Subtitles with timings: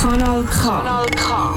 [0.00, 1.54] Kanal K.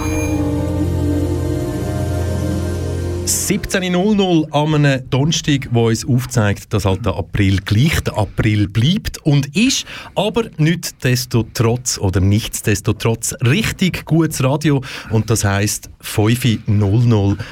[3.26, 9.18] 17.00 an einem Donnerstag, wo uns aufzeigt, dass halt der April gleich der April bleibt
[9.20, 9.86] und ist,
[10.16, 17.44] aber nicht desto trotz oder nichtsdestotrotz richtig gutes Radio und das heisst 5.00 K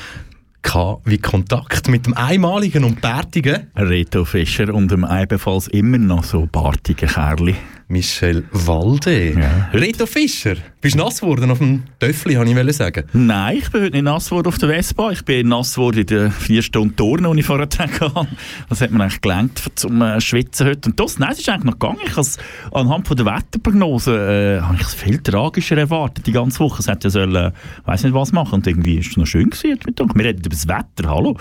[1.06, 6.48] wie Kontakt mit dem einmaligen und bärtigen Reto Fischer und dem ebenfalls immer noch so
[6.50, 7.56] bartigen Kerli.
[7.88, 9.34] Michel Walde.
[9.34, 9.70] Ja.
[9.74, 13.06] Reto Fischer, bist du nass geworden auf dem Töffli, habe ich sagen.
[13.14, 15.12] Nein, ich bin heute nicht nass geworden auf der Vespa.
[15.12, 18.28] Ich bin nass geworden in den vier Stunden Turnen, die ich vorher hatte.
[18.68, 20.90] Das hat mir eigentlich gelangt zum äh, Schwitzen heute.
[20.90, 22.00] Und das, nein, es ist eigentlich noch gegangen.
[22.04, 22.40] Ich has,
[22.72, 26.80] anhand von der Wetterprognose äh, habe ich es viel tragischer erwartet die ganze Woche.
[26.80, 27.52] Es hätte ja sollen, äh,
[27.86, 28.56] weiß nicht was machen.
[28.56, 29.80] Und irgendwie ist es noch schön gewesen.
[30.16, 31.38] Wir reden über das Wetter, hallo.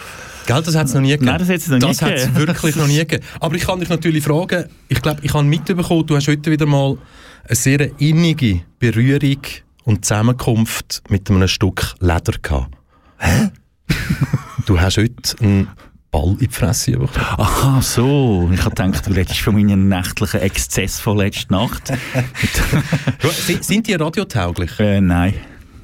[0.46, 1.26] Gell, das hat es noch nie gegeben.
[1.26, 3.24] Nein, das hat es noch nie Das hat es wirklich noch nie gegeben.
[3.40, 6.66] Aber ich kann dich natürlich fragen, ich glaube, ich habe mitbekommen, du hast heute wieder
[6.66, 6.98] mal
[7.44, 9.40] eine sehr innige Berührung
[9.84, 12.74] und Zusammenkunft mit einem Stück Leder gehabt.
[13.18, 13.50] Hä?
[14.66, 15.68] du hast heute einen
[16.10, 17.10] Ball in die Fresse bekommen.
[17.16, 18.50] Aha, so.
[18.52, 21.92] Ich habe gedacht, du redest von meinen nächtlichen Exzess von letzter Nacht.
[23.46, 24.78] sind, sind die radiotauglich?
[24.80, 25.34] äh, nein.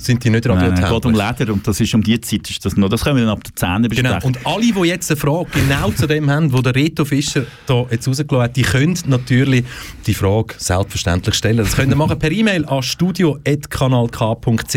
[0.06, 0.84] Sind die nicht radiotauglich?
[0.84, 2.48] es geht um Leder und das ist um die Zeit.
[2.48, 4.12] Ist das noch, das können wir dann ab der 10 besprechen.
[4.20, 4.26] Genau.
[4.26, 7.84] Und alle, die jetzt eine Frage genau zu dem haben, wo der Reto Fischer da
[7.90, 9.64] jetzt rausgelassen hat, die können natürlich
[10.06, 11.58] die Frage selbstverständlich stellen.
[11.58, 14.76] Das könnt ihr machen per E-Mail an studio.kanalk.ch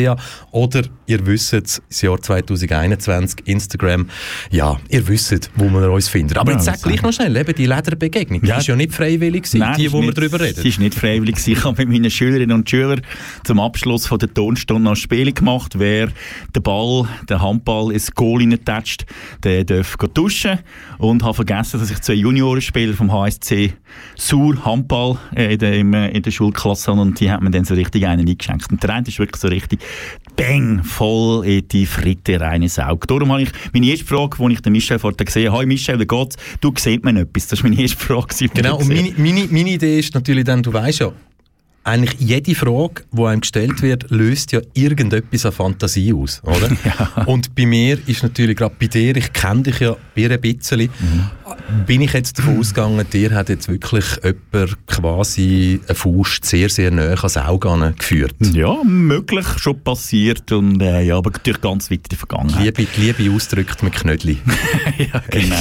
[0.51, 4.07] oder ihr wisst es, das Jahr 2021, Instagram.
[4.51, 6.37] Ja, ihr wisst, wo man uns findet.
[6.37, 8.57] Aber Ja, jetzt sag gleich noch schnell, eben die Lederbegegnung, die Ja.
[8.57, 10.61] ist ja nicht freiwillig gewesen, Nein, die, wo wir darüber reden.
[10.61, 11.35] Sie ist nicht freiwillig.
[11.35, 11.51] gewesen.
[11.53, 13.01] Ich habe mit meinen Schülerinnen und Schülern
[13.43, 15.77] zum Abschluss von der Tonstunde noch Spiele gemacht.
[15.77, 16.07] Wer
[16.55, 19.05] den Ball, den Handball ins Goal hineintatscht,
[19.43, 20.59] der darf duschen.
[20.97, 23.73] Und habe vergessen, dass ich zwei Juniorenspieler vom HSC
[24.15, 27.01] Sur Handball äh, in der, im, äh, in der Schulklasse habe.
[27.01, 28.71] Und die hat mir dann so richtig einen eingeschenkt.
[28.71, 29.81] Und der eine ist wirklich so richtig
[30.37, 33.05] bang, voll in die Fritte reine Saug.
[33.05, 35.99] Darum habe ich meine erste Frage, die ich den Michel vorher gesehen habe, «Hi Michel,
[35.99, 36.37] wie geht's?
[36.61, 38.49] Du siehst mir etwas?» Das war meine erste Frage.
[38.53, 41.11] Genau, und meine, meine, meine Idee ist natürlich dann, du weißt ja,
[41.83, 46.69] eigentlich jede Frage, die einem gestellt wird, löst ja irgendetwas an Fantasie aus, oder?
[47.25, 50.89] Und bei mir ist natürlich gerade bei dir, ich kenne dich ja ein bisschen,
[51.85, 56.91] bin ich jetzt davon ausgegangen, dir hat jetzt wirklich jemand quasi eine Faust sehr, sehr
[56.91, 58.35] nahe ans Auge geführt.
[58.53, 60.51] Ja, möglich, schon passiert.
[60.51, 62.77] Und, äh, ja, aber natürlich ganz weit in der Vergangenheit.
[62.77, 64.37] Liebe, die Liebe ausdrückt mit Knödli.
[64.97, 65.55] ja, genau.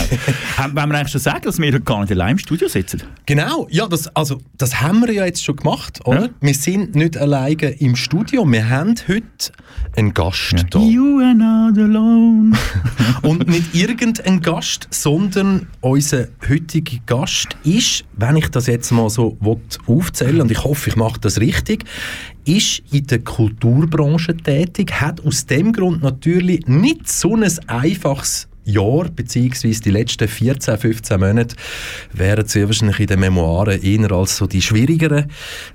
[0.56, 3.02] Haben- wir eigentlich schon sagen, dass wir heute gar nicht allein im Studio sitzen?
[3.26, 6.22] Genau, ja, das, also, das haben wir ja jetzt schon gemacht, oder?
[6.22, 6.28] Ja.
[6.40, 9.52] Wir sind nicht alleine im Studio, wir haben heute
[9.96, 10.78] einen Gast da.
[10.78, 12.56] You are not alone.
[13.22, 19.36] Und nicht irgendein Gast, sondern unser heutiger Gast ist, wenn ich das jetzt mal so
[19.40, 21.84] will aufzählen und ich hoffe, ich mache das richtig,
[22.44, 29.06] ist in der Kulturbranche tätig, hat aus dem Grund natürlich nicht so ein einfaches Jahr,
[29.08, 31.56] beziehungsweise die letzten 14, 15 Monate
[32.12, 35.26] wären sehr wahrscheinlich in den Memoiren eher als so die schwierigeren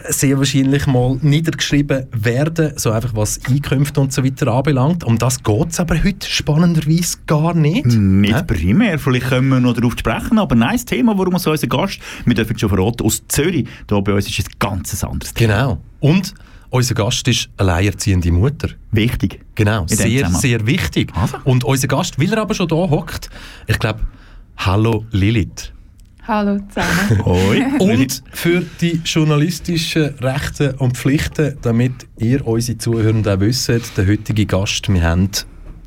[0.10, 5.04] sehr wahrscheinlich mal niedergeschrieben werden, so einfach was Einkünfte und so weiter anbelangt.
[5.04, 7.86] Um das geht es aber heute spannenderweise gar nicht.
[7.86, 8.44] Nicht Hä?
[8.44, 12.00] primär, vielleicht können wir noch darauf sprechen, aber nein, das Thema, warum so unser Gast,
[12.26, 15.54] wir dürfen schon verraten, aus Zürich, da bei uns ist es ganz ein anderes Thema.
[15.54, 15.82] Genau.
[16.00, 16.34] Und
[16.74, 18.70] unser Gast ist alleinerziehende Mutter.
[18.92, 19.40] Wichtig.
[19.54, 21.12] Genau, sehr, sehr wichtig.
[21.16, 21.38] Also.
[21.44, 23.30] Und unser Gast, weil er aber schon da hockt,
[23.68, 24.00] ich glaube,
[24.58, 25.72] hallo Lilith.
[26.28, 27.26] Hallo zusammen.
[27.26, 27.64] Hoi.
[27.80, 34.48] Und für die journalistischen Rechte und Pflichten, damit ihr unsere Zuhörenden auch wisst, der heutige
[34.48, 35.30] Gast, wir haben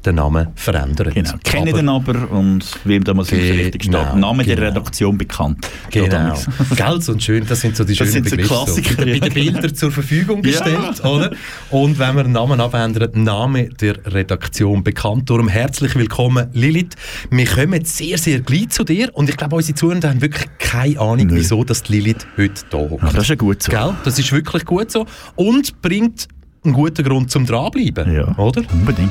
[0.06, 1.14] den Namen verändert.
[1.14, 2.64] Genau, kennen den aber und
[3.04, 4.68] damals in der Genau, Verrichtung steht, Name der genau.
[4.68, 5.68] Redaktion bekannt.
[5.92, 6.34] Ja, Genau.
[6.76, 8.54] Gell, so schön, das sind so die Das schönen sind so Begriffe.
[8.54, 9.32] Klassiker, bei, den- bei ja.
[9.34, 10.50] den Bildern zur Verfügung Ja.
[10.50, 11.30] gestellt, oder?
[11.70, 15.28] Und wenn wir einen Namen abändern, Name der Redaktion bekannt.
[15.30, 16.94] Darum herzlich willkommen, Lilith.
[17.30, 20.98] Wir kommen sehr, sehr gleich zu dir und ich glaube, unsere Zuhörer haben wirklich keine
[21.00, 21.34] Ahnung, Nö.
[21.36, 23.02] wieso dass Lilith heute da hockt.
[23.02, 23.70] Ja, das ist ja gut so.
[23.72, 23.94] Gell?
[24.04, 26.28] Das ist wirklich gut so und bringt
[26.64, 28.62] einen guten Grund zum Dranbleiben, Ja, oder?
[28.72, 29.10] unbedingt.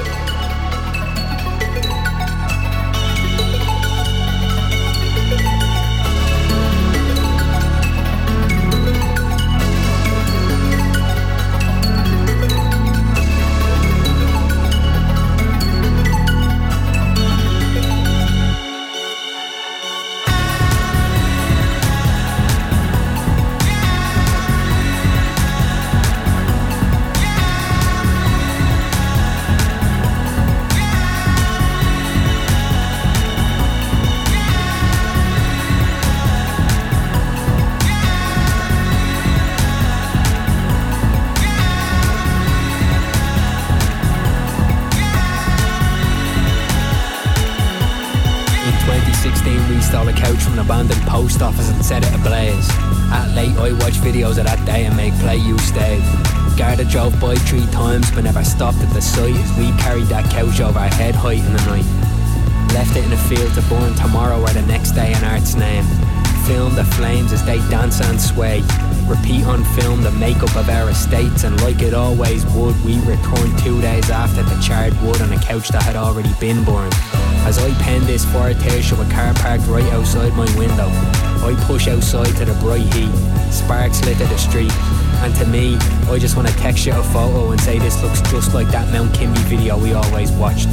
[51.51, 52.67] Office and set it ablaze.
[53.11, 56.03] At late, I watch videos of that day and make play you stayed.
[56.57, 60.29] Garda drove by three times but never stopped at the site as we carried that
[60.31, 61.87] couch over our head height in the night.
[62.73, 65.83] Left it in a field to burn tomorrow or the next day in art's name.
[66.47, 68.63] Film the flames as they dance and sway.
[69.07, 73.49] Repeat on film the makeup of our estates, and like it always would, we return
[73.57, 76.95] two days after the charred wood on a couch that had already been burned.
[77.43, 80.87] As I pen this fire tears of a car parked right outside my window,
[81.43, 83.11] I push outside to the bright heat.
[83.51, 84.71] Sparks lit the street,
[85.23, 85.75] and to me,
[86.09, 88.91] I just want to text you a photo and say this looks just like that
[88.93, 90.67] Mount Kimby video we always watched.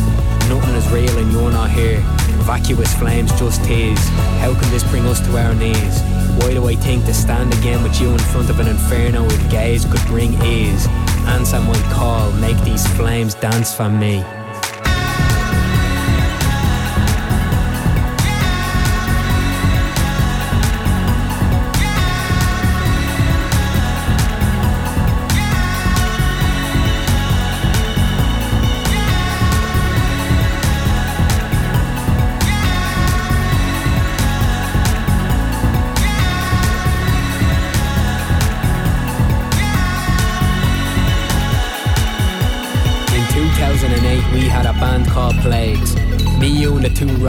[0.49, 2.01] Nothing is real and you're not here.
[2.45, 4.09] Vacuous flames just tease.
[4.41, 6.01] How can this bring us to our knees?
[6.41, 9.51] Why do I think to stand again with you in front of an inferno with
[9.51, 10.87] gaze could bring ease?
[11.27, 14.23] Answer my call, make these flames dance for me.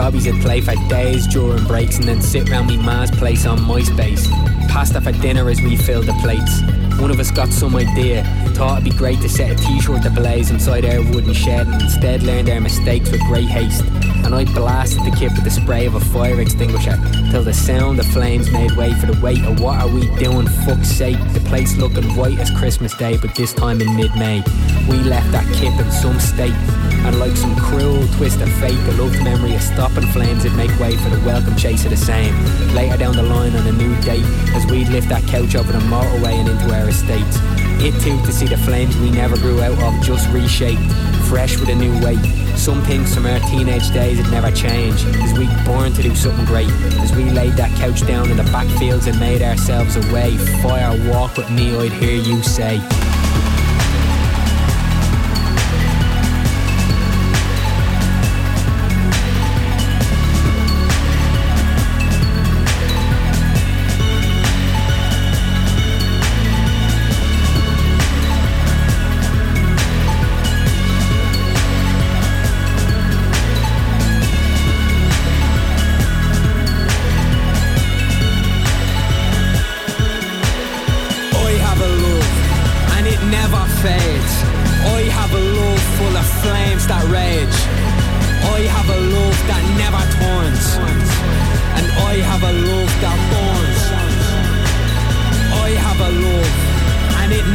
[0.00, 3.58] Robbies would play for days during breaks and then sit round me ma's place on
[3.58, 4.26] MySpace.
[4.70, 6.62] Pasta for dinner as we filled the plates.
[6.98, 8.24] One of us got some idea,
[8.54, 12.22] thought it'd be great to set a t-shirt ablaze inside our wooden shed and instead
[12.22, 13.84] learned our mistakes with great haste.
[14.24, 16.96] And I blasted the kid with the spray of a fire extinguisher
[17.30, 20.46] till the sound of flames made way for the weight of what are we doing,
[20.64, 21.18] fuck's sake.
[21.50, 24.40] Place looking white as Christmas Day, but this time in mid-May.
[24.88, 26.54] We left that kip in some state,
[27.02, 30.70] and like some cruel twist of fate, the loved memory of stopping flames would make
[30.78, 32.32] way for the welcome chase of the same.
[32.72, 34.24] Later down the line on a new date,
[34.54, 37.36] as we'd lift that couch over the motorway and into our estates.
[37.82, 40.86] It too to see the flames we never grew out of just reshaped,
[41.30, 42.18] fresh with a new weight.
[42.58, 46.44] Some things from our teenage days had never changed, as we born to do something
[46.44, 46.68] great.
[46.98, 50.36] As we laid that couch down in the backfields and made ourselves a way.
[50.60, 52.80] Fire walk with me, I'd hear you say.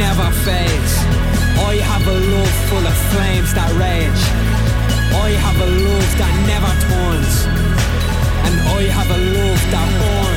[0.08, 0.92] Never fades.
[1.70, 4.22] I have a love full of flames that rage.
[5.26, 7.34] I have a love that never turns,
[8.46, 10.35] and I have a love that burns.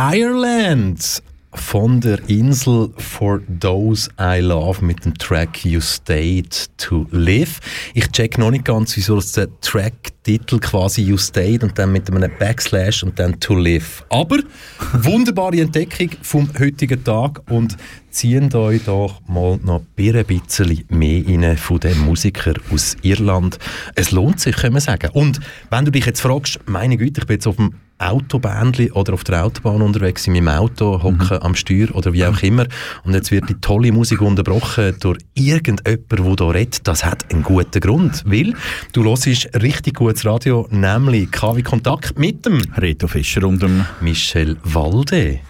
[0.00, 1.24] Ireland
[1.54, 7.58] von der Insel For Those I Love mit dem Track You Stayed to Live.
[7.94, 12.08] Ich check noch nicht ganz, wieso das der Track-Titel quasi You Stayed und dann mit
[12.08, 14.04] einem Backslash und dann To Live.
[14.08, 14.38] Aber
[14.92, 17.76] wunderbare Entdeckung vom heutigen Tag und
[18.08, 23.58] ziehen euch doch mal noch ein bisschen mehr rein von dem Musiker aus Irland.
[23.96, 25.10] Es lohnt sich, können wir sagen.
[25.12, 25.40] Und
[25.70, 29.24] wenn du dich jetzt fragst, meine Güte, ich bin jetzt auf dem Autobändli oder auf
[29.24, 32.66] der Autobahn unterwegs in meinem Auto, hocke am Steuer oder wie auch immer
[33.04, 36.86] und jetzt wird die tolle Musik unterbrochen durch irgendjemand, der da redet.
[36.86, 38.54] Das hat einen guten Grund, weil
[38.92, 39.26] du hörst
[39.62, 43.84] richtig gutes Radio, nämlich KW Kontakt mit dem Reto Fischer und dem...
[44.00, 45.40] Michel Walde.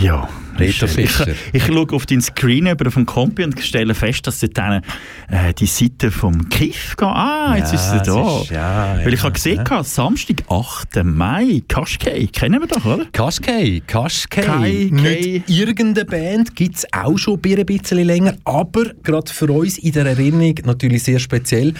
[0.00, 0.28] Ja,
[0.58, 1.28] Reto ich, Fischer.
[1.28, 5.54] ich, ich schaue auf deinen Screen über vom Kompi und stelle fest, dass dort äh,
[5.54, 7.06] die Seite vom KIF geht.
[7.06, 8.40] Ah, jetzt Ja, ist sie da.
[8.40, 9.84] ist- ja, Weil ich ja, habe gesehen, ja.
[9.84, 11.04] Samstag, 8.
[11.04, 13.04] Mai, Kaschkei, kennen wir doch, oder?
[13.12, 14.88] Kaschkei, Kaschkei.
[14.90, 19.92] Nicht irgendeine Band gibt es auch schon ein bisschen länger, aber gerade für uns in
[19.92, 21.74] der Erinnerung natürlich sehr speziell.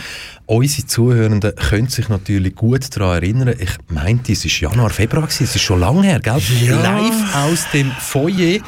[0.47, 3.55] Unsere Zuhörenden können sich natürlich gut daran erinnern.
[3.59, 6.41] Ich meinte, es war Januar, Februar, es ist schon lange her, gell?
[6.83, 8.61] Live aus dem Foyer,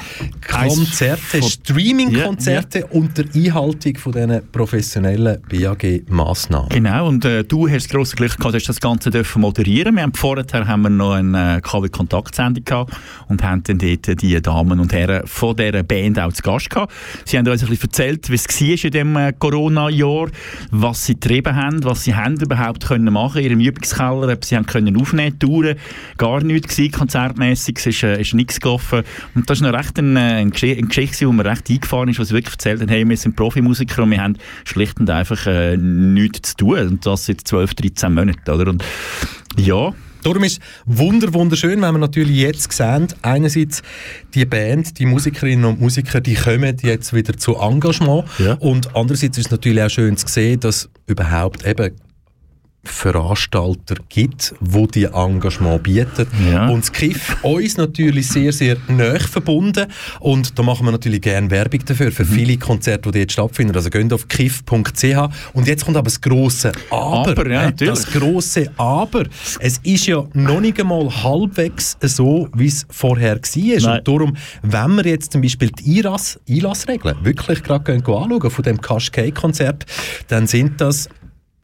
[0.46, 6.68] Konzerte, Streaming-Konzerte unter Einhaltung von diesen professionellen BAG-Massnahmen.
[6.68, 9.94] Genau, und äh, du hast das grosse Glück gehabt, dass das Ganze dürfen moderieren.
[9.96, 12.92] Wir haben vorher haben wir noch eine äh, KW-Kontaktsendung gehabt
[13.28, 16.92] und haben dann dort die Damen und Herren von dieser Band auch zu Gast gehabt.
[17.24, 20.28] Sie haben uns ein bisschen erzählt, wie es war in diesem äh, Corona-Jahr,
[20.70, 24.56] was sie getrieben haben, was sie haben überhaupt können machen in ihrem Übungskeller, ob sie
[24.56, 25.76] haben können aufnehmen, Touren,
[26.18, 29.02] gar nichts gewesen, konzertmässig, es ist, äh, ist nichts gelaufen.
[29.34, 32.18] Und das ist noch recht eine, eine, Geschichte, eine Geschichte, die mir recht eingefahren ist,
[32.18, 35.46] was sie wirklich erzählt haben, hey, wir sind Profimusiker und wir haben schlicht und einfach
[35.46, 36.78] äh, nichts zu tun.
[36.88, 38.70] Und das seit 12, 13 Monaten, oder?
[38.70, 38.84] Und
[39.56, 43.82] ja, Darum ist es wunder wunderschön, wenn wir natürlich jetzt sehen, einerseits
[44.34, 48.54] die Band, die Musikerinnen und Musiker, die kommen jetzt wieder zu Engagement Ja.
[48.54, 51.92] und andererseits ist es natürlich auch schön zu sehen, dass überhaupt eben
[52.82, 56.26] Veranstalter gibt, wo die Engagement bieten.
[56.50, 56.68] Ja.
[56.68, 59.86] Und das KIF uns natürlich sehr, sehr nah verbunden
[60.20, 62.12] und da machen wir natürlich gerne Werbung dafür, Mhm.
[62.12, 63.74] für viele Konzerte, die jetzt stattfinden.
[63.76, 67.30] Also geht auf kif.ch und jetzt kommt aber das grosse Aber.
[67.30, 67.94] Aber, ja, natürlich.
[67.94, 69.24] das grosse Aber.
[69.58, 73.40] Es ist ja noch nicht einmal halbwegs so, wie es vorher war.
[73.80, 73.98] Nein.
[73.98, 78.80] Und darum, wenn wir jetzt zum Beispiel die Einlass, Einlassregeln wirklich gerade anschauen von dem
[78.80, 79.84] Cascade-Konzert,
[80.28, 81.08] dann sind das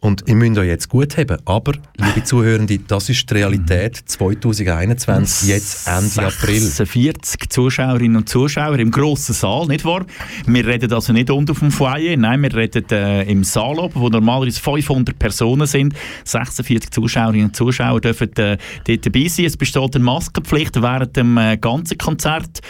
[0.07, 5.49] und ihr müsst euch jetzt gut haben, aber, liebe Zuhörende, das ist die Realität 2021,
[5.49, 6.61] jetzt Ende April.
[6.61, 10.07] 46 Zuschauerinnen und Zuschauer im grossen Saal, nicht wahr?
[10.47, 14.01] Wir reden also nicht unten auf dem Foyer, nein, wir reden äh, im Saal oben,
[14.01, 15.95] wo normalerweise 500 Personen sind.
[16.25, 19.47] 46 Zuschauerinnen und Zuschauer dürfen äh, dort dabei sein.
[19.47, 22.61] Es besteht eine Maskenpflicht während dem äh, ganzen Konzert.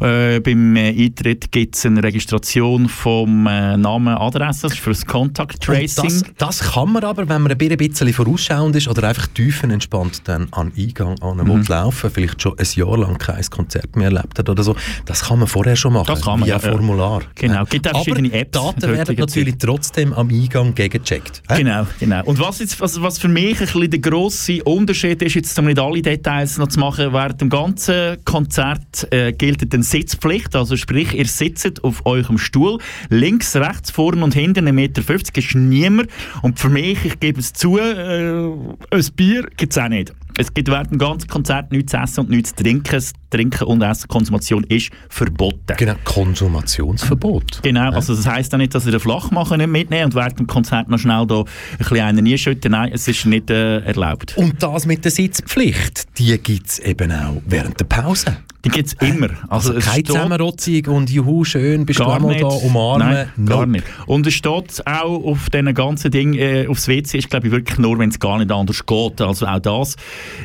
[0.00, 4.90] Äh, beim äh, Eintritt gibt es eine Registration vom äh, Namen, Adresse, das ist für
[4.90, 6.22] das Contact Und Tracing.
[6.38, 10.48] Das, das kann man aber, wenn man ein bisschen vorausschauend ist oder einfach tiefenentspannt dann
[10.52, 11.52] an Eingang an Mhm.
[11.52, 11.64] mhm.
[11.68, 15.38] laufen, vielleicht schon ein Jahr lang kein Konzert mehr erlebt hat oder so, das kann
[15.38, 16.72] man vorher schon machen, Das kann man, via ja, ja.
[16.72, 17.22] Formular.
[17.34, 21.42] Genau, gibt auch aber verschiedene Apps Daten werden natürlich trotzdem am Eingang gegengecheckt.
[21.48, 21.58] hä?
[21.58, 22.24] Genau, genau.
[22.24, 25.66] Und was, jetzt, was, was für mich ein bisschen der grosse Unterschied ist, jetzt um
[25.66, 30.76] nicht alle Details noch zu machen, während dem ganzen Konzert äh, gilt eine Sitzpflicht, also
[30.76, 36.08] sprich, ihr sitzt auf eurem Stuhl, links, rechts, vorne und hinten 1,50 Meter ist niemand.
[36.42, 38.48] Und für mich, ich gebe es zu, äh,
[38.90, 40.14] ein Bier gibt es auch nicht.
[40.38, 42.90] Es gibt während dem ganzen Konzert nichts zu essen und nichts zu trinken.
[42.90, 45.74] Das Trinken und Essen, Konsumation ist verboten.
[45.76, 47.60] Genau, Konsumationsverbot.
[47.62, 50.46] Genau, also das heisst auch nicht, dass ihr den Flachmacher nicht mitnehmen und während dem
[50.46, 51.44] Konzert noch schnell da ein
[51.76, 52.72] bisschen einen einschütten.
[52.72, 54.34] Nein, es ist nicht äh, erlaubt.
[54.38, 58.38] Und das mit der Sitzpflicht, die gibt es eben auch während der Pause.
[58.64, 59.28] Die gibt es immer.
[59.48, 62.42] Also, es keine Zusammenrotzung und juhu, schön, bist du gar einmal nicht.
[62.42, 63.08] da umarmen.
[63.08, 63.68] Nein, gar Nope.
[63.72, 63.84] nicht.
[64.06, 67.78] Und es steht auch auf diesen ganzen Dingen, äh, aufs WC ist glaube ich wirklich
[67.78, 69.20] nur, wenn es gar nicht anders geht.
[69.20, 69.94] Also auch das,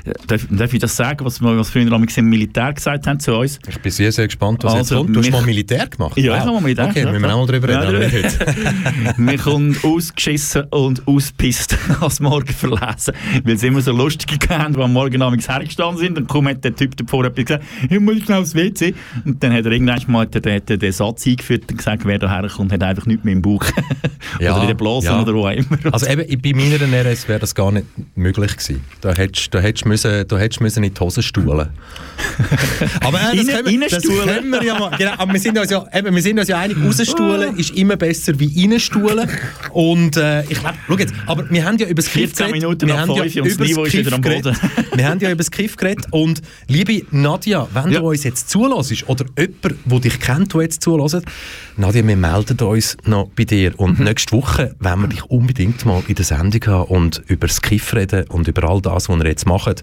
[0.06, 1.84] äh, darf, darf ich das sagen, was wir was früher
[2.18, 3.60] im Militär gesagt haben zu uns?
[3.68, 5.16] Ich bin sehr, sehr gespannt, was Also, jetzt kommt.
[5.16, 6.18] Du hast mal Militär gemacht?
[6.18, 8.12] Ja, ich habe mal Militär Okay, ja, müssen wir auch mal drüber Ja, reden.
[8.12, 8.56] heute.
[9.18, 14.82] Wir kommen ausgeschissen und auspisst als morgen verlesen, weil es immer so lustige gegeben die
[14.82, 16.18] am Morgen abends hergestanden sind.
[16.18, 17.64] Dann kommt der Typ davor und hat gesagt,
[18.16, 18.94] muss schnell aufs WC.
[19.26, 22.30] Und dann hat er irgendwann mal den, den, den, Satz eingeführt und gesagt, wer da
[22.30, 23.66] herkommt, hat einfach nichts mehr im Bauch.
[24.40, 25.22] Ja, oder in den Blasen ja.
[25.22, 25.78] oder wo auch immer.
[25.92, 27.86] Also eben, bei meiner RS wäre das gar nicht
[28.16, 28.84] möglich gewesen.
[29.02, 31.70] Da hättest da hättest du müssen, da hättest du müssen in die Hose stuhlen.
[33.02, 34.98] aber äh, das, Rein- können wir, das können wir ja mal.
[34.98, 37.96] Genau, aber wir sind uns ja, eben, wir sind uns ja einig, rausstuhlen ist immer
[37.96, 39.30] besser wie reinstuhlen.
[39.72, 42.62] Und äh, ich glaube, schau jetzt, aber wir haben ja über das Kiff 14 geredet.
[42.62, 44.56] Minuten wir nach haben ja 5 und das über am Kiff geredet.
[44.96, 46.08] Wir haben ja über das Kiff geredet.
[46.12, 48.06] Und liebe Nadja, wenn Ja.
[48.06, 51.26] du uns jetzt zulässt oder jemand, der dich kennt, der jetzt zulässt,
[51.78, 53.78] Nadja, wir melden uns noch bei dir.
[53.80, 57.62] Und nächste Woche wollen wir dich unbedingt mal in der Sendung haben und über das
[57.62, 59.76] Kiff reden und über all das, was wir jetzt machen.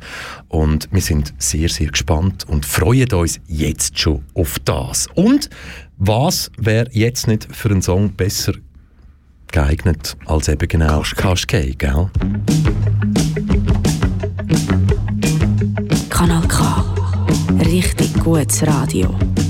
[0.49, 5.09] Und wir sind sehr, sehr gespannt und freuen uns jetzt schon auf das.
[5.15, 5.51] Und
[5.99, 8.55] was wäre jetzt nicht für einen Song besser
[9.53, 12.11] geeignet als eben genau Kaschkei, gell?
[18.27, 19.46] gutes Radio.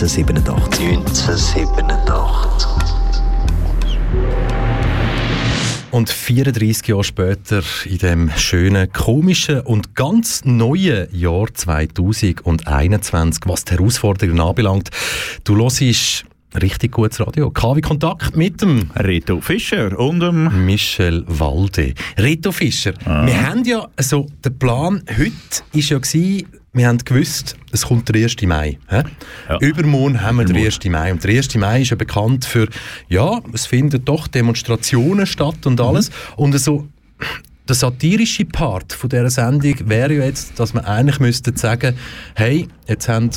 [0.00, 0.96] 1987.
[0.96, 2.70] 1987.
[5.90, 13.74] Und 34 Jahre später, in dem schönen, komischen und ganz neuen Jahr 2021, was die
[13.74, 14.88] Herausforderungen anbelangt,
[15.44, 16.24] du hörst
[16.62, 17.50] richtig gutes Radio.
[17.50, 21.92] KW Kontakt mit dem Reto Fischer und dem Michel Walde.
[22.16, 25.32] Reto Fischer, wir haben ja, also der Plan heute
[25.74, 28.42] ist ja gewesen, wir haben gewusst, es kommt der 1.
[28.42, 28.78] Mai.
[28.90, 29.58] Ja.
[29.60, 30.74] Übermorgen haben wir den Übermorgen.
[30.74, 30.84] 1.
[30.86, 31.12] Mai.
[31.12, 31.54] Und der 1.
[31.56, 32.68] Mai ist ja bekannt für,
[33.08, 36.10] ja, es finden doch Demonstrationen statt und alles.
[36.36, 36.86] Und so,
[37.68, 41.96] der satirische Part von dieser Sendung wäre ja jetzt, dass man eigentlich müsste sagen,
[42.34, 43.30] hey, jetzt haben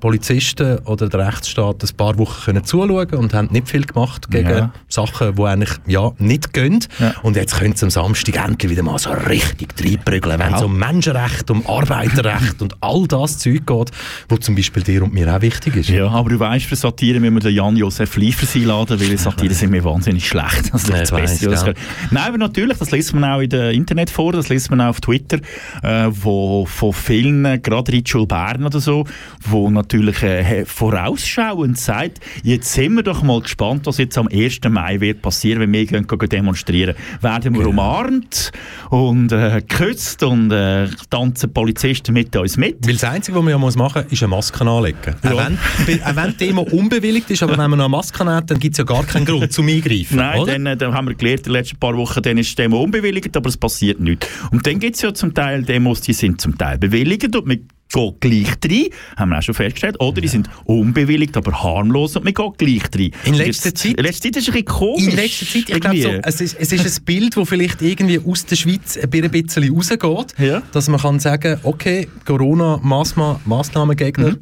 [0.00, 4.48] Polizisten oder der Rechtsstaat ein paar Wochen können zuschauen und haben nicht viel gemacht gegen
[4.50, 4.72] Ja.
[4.88, 6.80] Sachen, die eigentlich ja, nicht gehen.
[6.98, 7.14] Ja.
[7.22, 10.76] Und jetzt können sie am Samstag endlich wieder mal so richtig reinprügeln, wenn es um
[10.78, 13.90] Menschenrecht, um Arbeiterrecht und all das Zeug geht,
[14.28, 15.88] wo zum Beispiel dir und mir auch wichtig ist.
[15.88, 19.70] Ja, aber du weißt, für Satire müssen wir den Jan-Josef Liefers einladen, weil Satire sind
[19.70, 20.72] mir wahnsinnig schlecht.
[20.72, 21.74] Das ist das Beste, weiss, was
[22.10, 24.88] Nein, aber natürlich, das liest man auch in den Internet vor, das liest man auch
[24.88, 25.38] auf Twitter,
[25.82, 29.04] äh, wo von vielen, gerade Ritschul Bern oder so,
[29.40, 34.60] wo natürlich äh, vorausschauend sagt, jetzt sind wir doch mal gespannt, was jetzt am 1.
[34.68, 36.96] Mai wird passieren, wenn wir gehen, gehen demonstrieren.
[37.20, 37.58] Werden Genau.
[37.60, 38.50] wir umarmt
[38.90, 42.84] und äh, geküsst und äh, tanzen Polizisten mit uns mit?
[42.86, 44.98] Weil das Einzige, was man ja muss machen muss, ist eine Maske anlegen.
[45.22, 45.32] Ja.
[45.32, 45.46] Auch,
[45.86, 48.58] wenn, auch wenn die Demo unbewilligt ist, aber wenn man noch eine Maske hat, dann
[48.58, 50.16] gibt es ja gar keinen Grund zum Eingreifen.
[50.16, 50.52] Nein, oder?
[50.52, 52.82] dann, äh, dann haben wir gelernt, in den letzten paar Wochen, dann ist die Demo
[52.82, 54.26] unbewilligt, aber es passiert nichts.
[54.50, 57.60] Und dann gibt es ja zum Teil Demos, die sind zum Teil bewilligt und man
[57.92, 62.24] geht gleich rein, haben wir auch schon festgestellt, oder die sind unbewilligt, aber harmlos und
[62.24, 63.10] man geht gleich rein.
[63.24, 65.04] In letzter jetzt- Zeit- In letzter Zeit ist es ein bisschen komisch.
[65.04, 68.20] In letzter Zeit, ich glaube, so, es, ist, es ist ein Bild, das vielleicht irgendwie
[68.20, 70.62] aus der Schweiz ein bisschen rausgeht, Ja.
[70.72, 74.36] dass man kann sagen, okay, Corona-Massnahmengegner,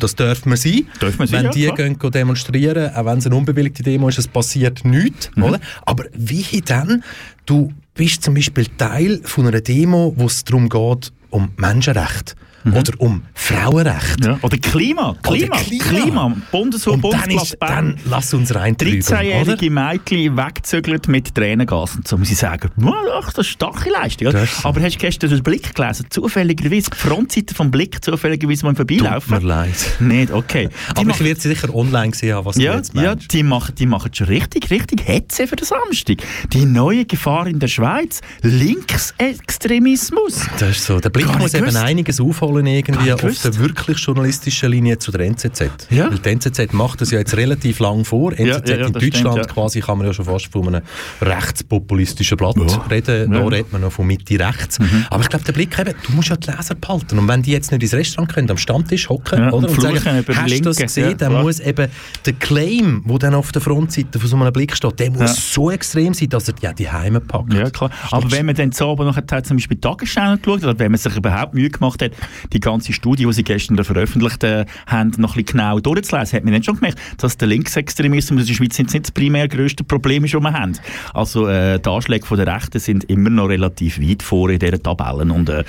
[0.00, 0.72] das dürfen wir sein.
[0.72, 0.86] Mhm.
[1.00, 1.76] Dürfen wir sein, wenn ja, die klar.
[1.76, 5.30] gehen, gehen demonstrieren, auch wenn es eine unbewilligte Demo ist, es passiert nichts.
[5.36, 5.42] Mhm.
[5.44, 5.60] Oder?
[5.86, 7.04] Aber wie dann,
[7.46, 12.34] du bist zum Beispiel Teil von einer Demo, wo es darum geht, um Menschenrechte
[12.74, 14.28] oder um Frauenrechte.
[14.28, 14.34] Mhm.
[14.34, 14.38] ja.
[14.42, 15.16] Oder Klima.
[15.22, 15.56] Klima.
[15.56, 15.84] Oder Klima.
[15.84, 16.36] Klima.
[16.50, 19.18] Bundeshof, Und dann, ist, dann lass uns rein drüber, oder?
[19.20, 21.96] 13-jährige Mädchen weggezögert mit Tränengas.
[21.96, 24.28] Und so muss ich sagen, «Ja, ach, das ist starke Leistung.
[24.28, 24.40] oder?
[24.40, 24.68] Das ist so.
[24.68, 26.06] Aber hast du gestern den Blick gelesen?
[26.10, 29.34] Zufälligerweise, die Frontseite vom Blick, zufälligerweise mal Tut vorbeilaufen?
[29.38, 29.74] mir leid.
[30.00, 30.68] Nicht, okay.
[30.96, 33.32] Die Aber ich werde sicher online sehen, was du ja, jetzt ja, meinst.
[33.32, 36.18] die machen, die machen schon richtig, richtig Hetze für den Samstag.
[36.52, 40.46] Die neue Gefahr in der Schweiz, Linksextremismus.
[40.58, 41.00] Das ist so.
[41.00, 45.26] Der Blick muss eben einiges aufholen irgendwie Gar auf der wirklich journalistischen Linie zu der
[45.26, 45.88] NZZ.
[45.90, 46.10] Ja.
[46.10, 48.32] Weil die NZZ macht das ja jetzt relativ lang vor.
[48.32, 50.82] NZZ ja, ja, in Deutschland stimmt, quasi kann man ja schon fast von einem
[51.20, 52.56] rechtspopulistischen Blatt
[52.90, 53.30] reden.
[53.30, 53.34] Mhm.
[53.34, 54.78] Da redet man noch von Mitte rechts.
[55.10, 57.18] Aber ich glaube, der Blick eben, du musst ja die Leser behalten.
[57.18, 60.24] Und wenn die jetzt nicht ins Restaurant können, am Stammtisch hocken oder, und und sagen,
[60.34, 61.88] hast du das gesehen, dann muss eben
[62.24, 65.70] der Claim, der dann auf der Frontseite von so einem Blick steht, der muss so
[65.70, 67.52] extrem sein, dass er ja die Heime packt.
[67.52, 67.90] Ja, klar.
[68.10, 70.98] Aber wenn man dann so aber noch hat, zum Beispiel Tagesschau geschaut oder wenn man
[70.98, 72.12] sich überhaupt Mühe gemacht hat,
[72.52, 76.36] die ganze Studie, die sie gestern da veröffentlicht äh, haben, noch ein bisschen genau durchzulesen,
[76.36, 79.84] hat man dann schon gemerkt, dass der Linksextremismus in der Schweiz nicht das primär grösste
[79.84, 80.72] Problem ist, das wir haben.
[81.14, 84.82] Also äh, die Anschläge von der Rechten sind immer noch relativ weit vor in diesen
[84.82, 85.64] Tabellen und äh,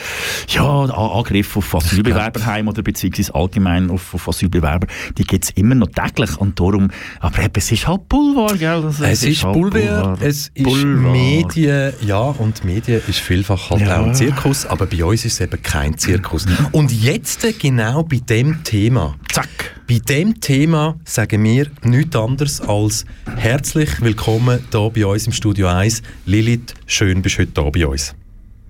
[0.49, 4.87] ja, An- Angriffe auf Asylbewerberheim oder beziehungsweise allgemein auf, auf Asylbewerber,
[5.17, 6.89] die gibt es immer noch täglich und darum,
[7.19, 8.69] aber eben, es ist halt Boulevard, gell?
[8.69, 11.11] Also, Es ist halt Boulevard, es ist Boulevard.
[11.11, 13.99] Medien, ja, und Medien ist vielfach halt Ja.
[14.01, 16.45] auch ein Zirkus, aber bei uns ist es eben kein Zirkus.
[16.71, 19.15] Und jetzt genau bei dem Thema.
[19.31, 19.47] Zack.
[19.87, 23.05] Bei dem Thema sagen wir nichts anderes als
[23.37, 26.03] herzlich willkommen hier bei uns im Studio 1.
[26.25, 28.13] Lilith, schön bist du heute hier bei uns.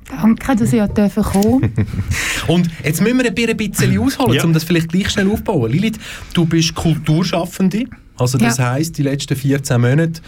[0.09, 1.73] Danke, dass ich dürfen kommen
[2.47, 4.43] Und jetzt müssen wir ein bi- ein bisschen ausholen, Ja.
[4.43, 5.71] um das vielleicht gleich schnell aufzubauen.
[5.71, 5.99] Lilith,
[6.33, 7.85] du bist Kulturschaffende,
[8.17, 8.71] also das Ja.
[8.71, 10.21] heisst, die letzten 14 Monate,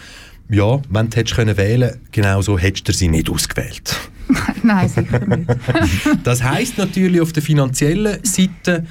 [0.50, 3.96] ja, wenn du hättest können wählen genau so hättest du sie nicht ausgewählt.
[4.62, 5.50] Nein, sicher nicht.
[6.24, 8.86] Das heisst natürlich auf der finanziellen Seite,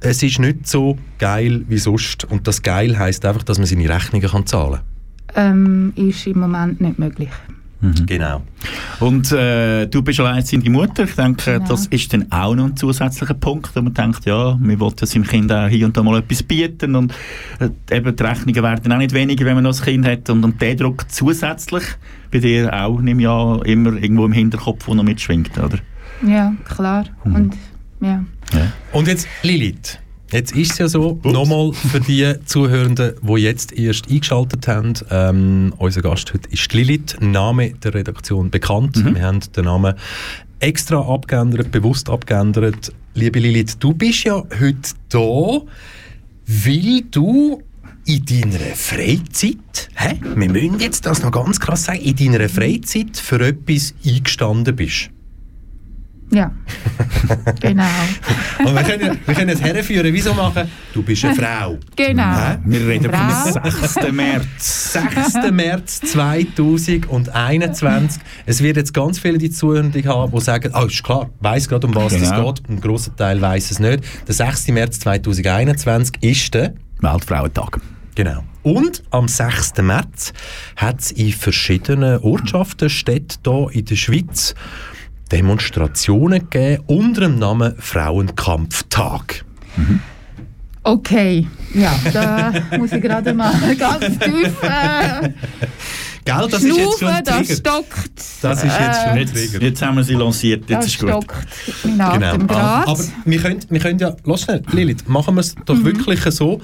[0.00, 2.24] es ist nicht so geil wie sonst.
[2.24, 4.80] Und das geil heisst einfach, dass man seine Rechnungen kann zahlen
[5.34, 7.30] ähm, ist im Moment nicht möglich.
[7.80, 8.06] Kann.
[8.06, 8.42] Genau.
[9.00, 11.04] Und äh, du bist alleinerziehende Mutter.
[11.04, 11.68] Ich denke, Genau.
[11.68, 15.06] das ist dann auch noch ein zusätzlicher Punkt, wo man denkt, ja, wir wollen ja
[15.06, 17.12] seinem Kind auch hier und da mal etwas bieten und
[17.60, 20.44] äh, eben die Rechnungen werden auch nicht weniger, wenn man noch ein Kind hat und,
[20.44, 21.84] und der Druck zusätzlich
[22.30, 25.78] bei dir auch, nehme ich an, immer irgendwo im Hinterkopf, wo noch mitschwingt, oder?
[26.26, 27.04] Ja, klar.
[27.24, 27.34] Mhm.
[27.34, 27.56] Und
[28.00, 28.24] ja.
[28.92, 29.98] Und jetzt Lilith.
[30.32, 35.74] Jetzt ist es ja so, nochmal für die Zuhörenden, die jetzt erst eingeschaltet haben, ähm,
[35.78, 38.96] unser Gast heute ist Lilith, Name der Redaktion bekannt.
[39.14, 39.94] Wir haben den Namen
[40.60, 42.92] extra abgeändert, bewusst abgeändert.
[43.14, 45.60] Liebe Lilith, du bist ja heute da,
[46.46, 47.62] weil du
[48.06, 50.18] in deiner Freizeit, hä?
[50.34, 55.10] wir müssen jetzt das noch ganz krass sagen, in deiner Freizeit für etwas eingestanden bist.
[56.34, 56.50] Ja.
[57.60, 57.84] genau.
[58.58, 60.68] Und wir können, wir können es herführen, wieso machen?
[60.92, 61.78] Du bist eine Frau.
[61.96, 62.34] Genau.
[62.36, 62.58] Hä?
[62.64, 63.60] Wir reden Frau.
[63.60, 64.12] vom 6.
[64.12, 64.92] März.
[64.92, 65.50] 6.
[65.52, 68.22] März 2021.
[68.46, 71.86] Es wird jetzt ganz viele die Zuhörenden haben, die sagen, ah, ist klar, weiss gerade,
[71.86, 72.52] um was es Genau.
[72.52, 72.68] geht.
[72.68, 74.04] Ein grosser Teil weiß es nicht.
[74.26, 74.68] Der 6.
[74.68, 77.80] März 2021 ist der Weltfrauentag.
[78.14, 78.44] Genau.
[78.62, 79.74] Und am 6.
[79.82, 80.32] März
[80.76, 84.54] hat es in verschiedenen Ortschaften, Städten hier in der Schweiz
[85.34, 89.44] Demonstrationen gegeben unter dem Namen Frauenkampftag.
[90.84, 95.30] Okay, ja, da muss ich gerade mal ganz tief äh,
[96.24, 98.12] Gell, das ist jetzt schon das stockt.
[98.42, 99.62] Das ist jetzt schon ein Jetzt, Trigger.
[99.62, 101.08] jetzt haben wir sie lanciert, jetzt Das ist gut.
[101.10, 101.34] stockt
[101.98, 102.46] Atem Genau.
[102.46, 102.88] gerade.
[102.88, 105.84] Aber wir können, wir können ja, lass schnell, Lilith, machen wir es doch Mhm.
[105.84, 106.60] wirklich so.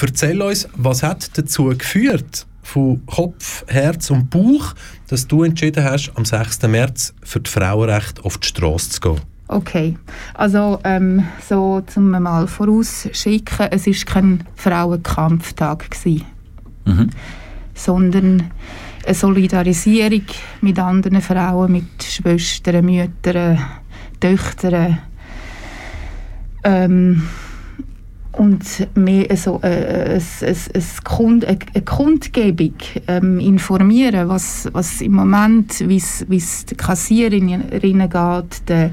[0.00, 4.74] Erzähl uns, was hat dazu geführt, von Kopf, Herz und Bauch,
[5.08, 6.62] dass du entschieden hast, am 6.
[6.62, 9.20] März für die Frauenrechte auf die Straße zu gehen?
[9.48, 9.98] Okay,
[10.34, 16.24] also ähm, so zum mal vorausschicken, es ist kein Frauenkampftag gsi,
[16.84, 17.10] Mhm.
[17.74, 18.50] sondern
[19.04, 20.22] eine Solidarisierung
[20.62, 23.58] mit anderen Frauen, mit Schwestern, Müttern,
[24.20, 24.98] Töchtern
[26.64, 27.22] ähm,
[28.32, 30.18] und mehr so äh,
[31.04, 32.74] Kund, eine, eine Kundgebung
[33.08, 38.90] ähm, informieren, was, was im Moment, wie es den Kassiererinnen geht, den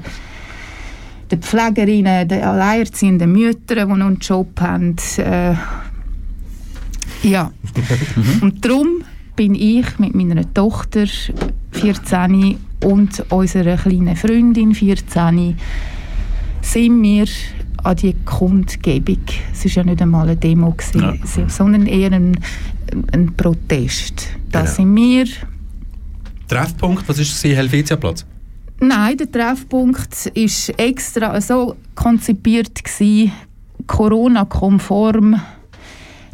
[1.30, 4.96] den Pflegerinnen, den alleinerziehenden Müttern, die noch einen Job haben.
[5.18, 5.54] Äh,
[7.22, 7.52] ja.
[8.40, 9.04] Und darum
[9.36, 11.06] bin ich mit meiner Tochter
[11.72, 15.56] 14 und unserer kleinen Freundin 14
[16.62, 17.26] sind wir
[17.84, 19.18] an die Kundgebung.
[19.52, 21.00] Es war ja nicht einmal eine Demo, gewesen,
[21.42, 21.48] Ja.
[21.48, 22.38] sondern eher ein,
[23.12, 24.28] ein Protest.
[24.50, 24.72] Da Genau.
[24.72, 25.26] sind wir
[26.48, 27.44] Treffpunkt, was ist es?
[27.56, 28.26] Helvetiaplatz?
[28.80, 32.82] Nein, der Treffpunkt ist extra so konzipiert
[33.86, 35.40] Corona-konform,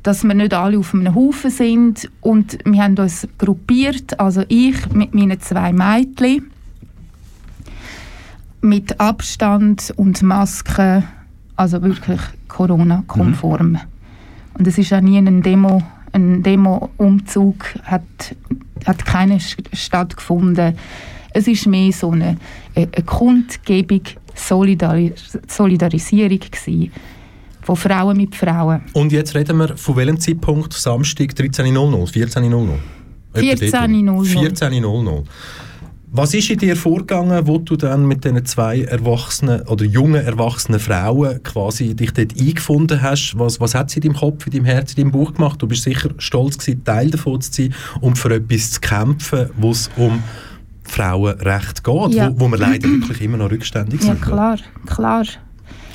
[0.03, 4.91] dass wir nicht alle auf einem Haufen sind und wir haben uns gruppiert, also ich
[4.93, 6.51] mit meinen zwei Mädchen
[8.63, 11.05] mit Abstand und Maske,
[11.57, 13.79] also wirklich Corona-konform.
[14.59, 18.03] Und es ist auch nie ein Demo, ein Demo-Umzug hat,
[18.85, 19.39] hat keine
[19.73, 20.77] stattgefunden.
[21.31, 22.37] Es ist mehr so eine,
[22.75, 24.03] eine Kundgebung,
[24.35, 26.93] Solidaris Solidarisierung gewesen,
[27.63, 28.83] von Frauen mit Frauen.
[28.93, 30.73] Und jetzt reden wir von welchem Zeitpunkt?
[30.73, 32.79] Samstag 13.00, 14.00?
[33.35, 34.27] Etwa dort rum.
[34.27, 34.57] 14.00.
[34.57, 35.25] 14.00.
[36.19, 40.81] Was ist in dir vorgegangen, wo du dann mit diesen zwei erwachsenen oder jungen erwachsenen
[40.81, 43.35] Frauen quasi dich dort eingefunden hast?
[43.39, 45.61] Was, was hat sie in deinem Kopf, in deinem Herz, in deinem Bauch gemacht?
[45.61, 49.73] Du bist sicher stolz gewesen, Teil davon zu sein und für etwas zu kämpfen, wo
[49.73, 50.23] es um
[50.85, 52.31] Frauenrecht geht, Ja.
[52.35, 54.23] wo, wo wir leider wirklich immer noch rückständig Ja, sind.
[54.23, 55.27] klar, klar.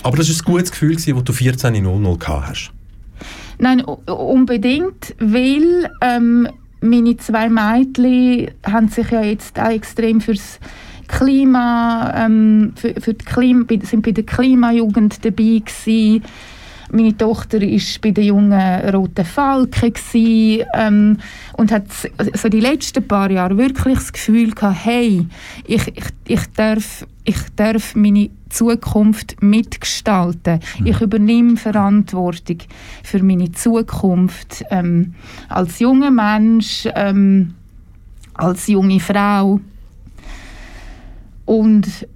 [0.03, 2.71] Aber das war ein gutes Gefühl, wo du 14.00 gehabt hast.
[3.57, 6.47] Nein, unbedingt, weil ähm,
[6.81, 10.59] meine zwei Mädchen haben sich ja jetzt auch extrem fürs
[11.07, 16.23] Klima, ähm, für, für die Klima, sind bei der Klimajugend dabei gewesen.
[16.93, 21.17] Meine Tochter ist bei den jungen Roten Falken gewesen, ähm,
[21.57, 21.85] und hat
[22.33, 25.25] so die letzten paar Jahre wirklich das Gefühl gehabt, hey,
[25.65, 30.59] ich, ich, ich, darf, ich darf meine Zukunft mitgestalten.
[30.83, 32.57] Ich übernehme Verantwortung
[33.03, 35.15] für meine Zukunft ähm,
[35.47, 37.53] als junger Mensch, ähm,
[38.33, 39.59] als junge Frau.
[41.45, 42.07] Und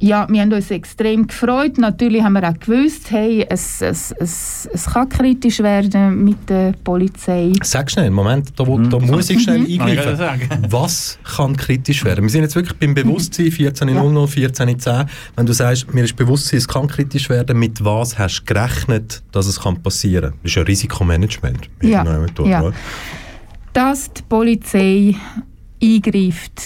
[0.00, 1.78] ja, wir haben uns extrem gefreut.
[1.78, 6.74] Natürlich haben wir auch gewusst, hey, es, es, es, es kann kritisch werden mit der
[6.84, 7.52] Polizei.
[7.62, 10.66] Sag schnell, Moment, da, wo, da muss ich schnell gerade eingreifen.
[10.68, 12.24] Was kann kritisch werden?
[12.24, 15.06] Wir sind jetzt wirklich beim Bewusstsein, 14.00, 14.10.
[15.36, 19.22] Wenn du sagst, mir ist Bewusstsein, es kann kritisch werden, mit was hast du gerechnet,
[19.32, 20.38] dass es kann passieren kann?
[20.42, 21.70] Das ist ja Risikomanagement.
[21.82, 22.72] Ja, Methode, ja.
[23.72, 25.14] dass die Polizei
[25.82, 26.62] eingreift,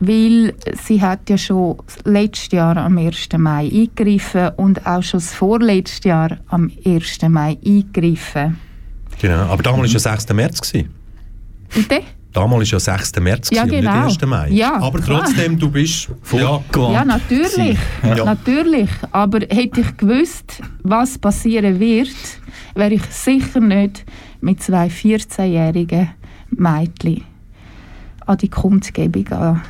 [0.00, 3.28] weil sie hat ja schon letztes Jahr am 1.
[3.36, 7.22] Mai eingegriffen und auch schon das vorletzte Jahr am 1.
[7.28, 8.56] Mai eingegriffen.
[9.20, 9.42] Genau.
[9.42, 10.32] Aber damals war ja 6.
[10.32, 10.60] März.
[10.62, 10.90] Gewesen.
[11.74, 12.00] Bitte?
[12.32, 13.20] Damals war ja 6.
[13.20, 14.04] März Ja, gewesen genau.
[14.06, 14.30] nicht 1.
[14.30, 14.48] Mai.
[14.50, 15.24] Ja, Aber klar.
[15.24, 16.08] trotzdem, du bist...
[16.32, 17.78] Ja, Gewandt Ja, natürlich.
[18.02, 18.24] Ja.
[18.24, 18.88] Natürlich.
[19.12, 22.08] Aber hätte ich gewusst, was passieren wird,
[22.74, 24.04] wäre ich sicher nicht
[24.40, 26.10] mit zwei 14-jährigen
[26.50, 27.24] Mädchen
[28.26, 29.62] an die Kundgebung, an,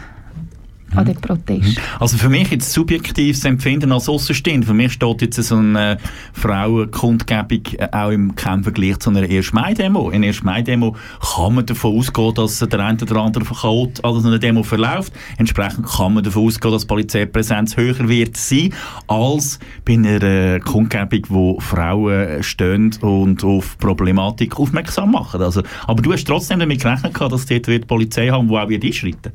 [0.94, 1.80] an den Protest.
[1.98, 4.66] Also für mich jetzt subjektives Empfinden als Außenstehender.
[4.66, 5.98] Für mich steht jetzt so eine
[6.32, 9.52] Frauenkundgebung äh, auch im keinem Vergleich zu einer 1.
[9.52, 10.10] Mai-Demo.
[10.10, 10.42] In einer 1.
[10.42, 10.96] Mai-Demo
[11.34, 15.12] kann man davon ausgehen, dass der eine oder andere Chaot also eine Demo verläuft.
[15.38, 18.72] Entsprechend kann man davon ausgehen, dass die Polizeipräsenz höher wird sein
[19.06, 25.42] als bei einer äh, Kundgebung, wo Frauen stehen und auf Problematik aufmerksam machen.
[25.42, 28.68] Also, aber du hast trotzdem damit gerechnet, dass dort wird die Polizei haben, die auch
[28.68, 29.32] wird einschreiten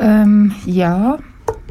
[0.00, 1.18] Ähm, ja,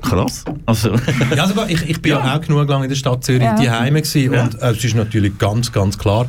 [0.01, 0.45] Krass.
[0.65, 0.91] Also,
[1.35, 2.35] Ja, sogar, ich, ich bin ja.
[2.35, 3.55] auch genug lange in der Stadt Zürich Ja.
[3.55, 6.27] die Heime gewesen und äh, es ist natürlich ganz, ganz klar.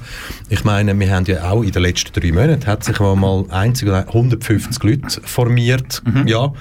[0.48, 3.88] Ich meine, wir haben ja auch in den letzten drei Monaten hat sich mal einzig
[3.88, 6.02] 150 Leute formiert.
[6.26, 6.52] Ja,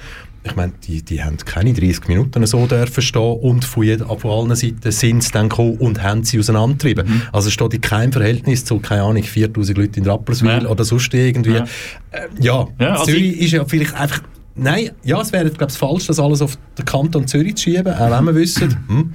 [0.44, 4.30] ich meine, die, die haben keine 30 Minuten so dürfen stehen und von, jeder, von
[4.30, 7.06] allen Seiten sind sie dann gekommen und haben sie auseinandertrieben.
[7.08, 7.22] Mhm.
[7.32, 10.68] Also es steht in keinem Verhältnis zu, keine Ahnung, 4000 Leuten in Rapperswil Ja.
[10.68, 11.54] oder sonst irgendwie.
[11.54, 11.64] Ja.
[12.12, 14.22] Äh, ja, Ja, also Zürich ist ja vielleicht einfach
[14.54, 18.10] Nein, ja, es wäre, glaube falsch, das alles auf den Kanton Zürich zu schieben, auch
[18.10, 19.12] wenn wir wissen, hm,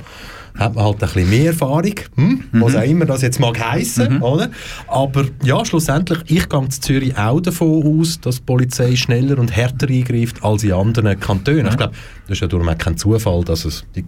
[0.58, 4.22] hat man halt ein bisschen mehr Erfahrung, hm, was auch immer das jetzt mag heissen,
[4.22, 4.50] oder?
[4.88, 9.56] Aber ja, schlussendlich, ich gehe in Zürich auch davon aus, dass die Polizei schneller und
[9.56, 11.68] härter eingreift als in anderen Kantonen.
[11.68, 11.94] Ich glaube,
[12.28, 14.04] das ist ja darum auch kein Zufall, dass es die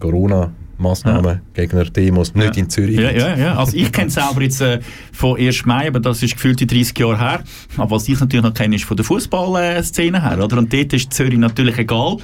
[0.78, 3.56] Corona-Massnahmen gegen die Demos nicht in Zürich Ja, ja, ja.
[3.56, 4.80] Also ich kenne es selber jetzt äh,
[5.12, 5.66] von 1.
[5.66, 7.44] Mai, aber das ist gefühlt die 30 Jahre her.
[7.78, 10.44] Aber was ich natürlich noch kenne, ist von der Fußballszene her.
[10.44, 10.58] Oder?
[10.58, 12.18] Und dort ist Zürich natürlich egal,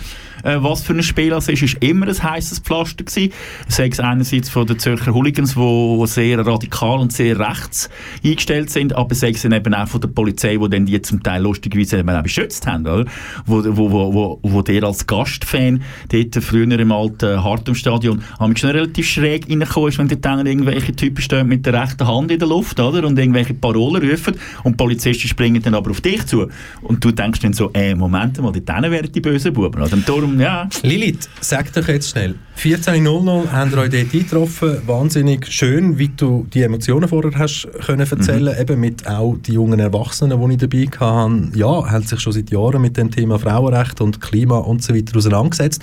[0.44, 1.64] äh, was für ein Spiel es ist.
[1.64, 3.34] Es immer ein heißes Pflaster gewesen.
[3.68, 7.90] Sei es einerseits von den Zürcher Hooligans, die sehr radikal und sehr rechts
[8.24, 11.42] eingestellt sind, aber sei es eben auch von der Polizei, die dann die zum Teil
[11.42, 12.86] lustigerweise eben auch beschützt haben.
[12.86, 13.06] Oder?
[13.46, 18.72] Wo, wo, wo, wo, wo der als Gastfan dort früher im alten Hartumstadion haben schon
[18.72, 22.40] relativ schräg reingekommen ist, wenn dort dann irgendwelche Typen stehen mit der rechten Hand in
[22.40, 23.06] der Luft oder?
[23.08, 26.48] und irgendwelche Parolen rufen und die Polizisten springen dann aber auf dich zu.
[26.82, 29.82] Und du denkst dann so, äh, Moment mal, dort wären die bösen Buben.
[29.82, 29.94] Oder?
[29.94, 32.36] Und darum, ja, Lilith, sag doch jetzt schnell.
[32.58, 34.78] 14.00 haben wir euch dort eingetroffen.
[34.86, 38.56] Wahnsinnig schön, wie du die Emotionen vorher hast können erzählen.
[38.60, 41.58] Eben mit auch die jungen Erwachsenen, die ich dabei hatte.
[41.58, 45.18] Ja, haben sich schon seit Jahren mit dem Thema Frauenrecht und Klima und so weiter
[45.18, 45.82] auseinandergesetzt.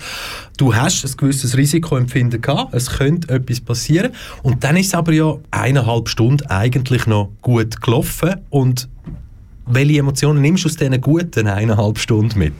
[0.56, 2.49] Du hast ein gewisses Risikoempfinden gehabt.
[2.72, 4.12] Es könnte etwas passieren.
[4.42, 8.36] Und dann ist es aber ja eineinhalb Stunden eigentlich noch gut gelaufen.
[8.50, 8.88] Und
[9.66, 12.54] welche Emotionen nimmst du aus diesen guten eineinhalb Stunden mit?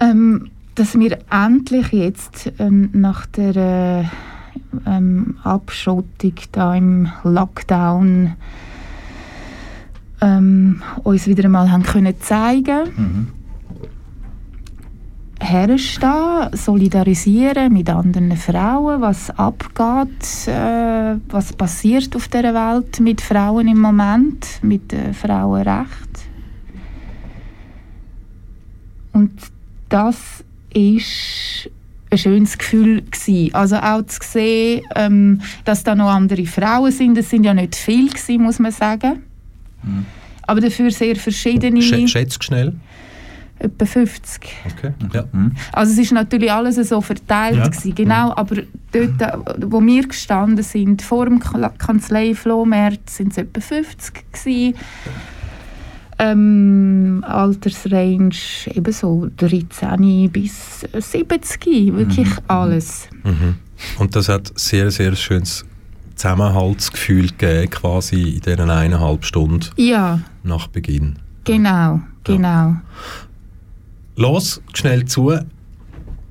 [0.00, 4.04] Ähm, dass wir endlich jetzt ähm, nach der äh,
[4.86, 8.34] ähm, Abschottung da im Lockdown
[10.20, 13.32] ähm, uns wieder einmal haben können zeigen
[15.40, 23.68] herstehen, solidarisieren mit anderen Frauen, was abgeht, äh, was passiert auf der Welt mit Frauen
[23.68, 26.08] im Moment, mit äh, Frauenrecht.
[29.12, 29.32] Und
[29.88, 31.70] das ist
[32.10, 33.54] ein schönes Gefühl gewesen.
[33.54, 37.18] Also auch zu sehen, ähm, dass da noch andere Frauen sind.
[37.18, 39.22] Es sind ja nicht viele gewesen, muss man sagen.
[40.42, 42.74] Aber dafür sehr verschiedene, Sch schätzt schnell.
[43.58, 44.50] Etwa 50.
[44.76, 44.92] Okay.
[45.12, 45.24] Ja.
[45.72, 47.68] Also es ist natürlich alles so verteilt Ja.
[47.68, 48.56] gewesen, genau, aber
[48.92, 54.74] dort, wo wir gestanden sind, vor dem Kla- Kanzlei-Flohmarkt, sind es etwa 50 gewesen.
[56.20, 58.30] Ähm, Altersrange
[58.74, 63.08] eben so 13 bis 70, wirklich alles.
[63.22, 63.54] Mhm.
[64.00, 65.64] Und das hat sehr, sehr schönes
[66.16, 71.16] Zusammenhaltsgefühl gegeben, quasi in diesen eineinhalb Stunden Ja, nach Beginn.
[71.44, 72.76] genau, genau.
[74.18, 75.32] Los schnell zu.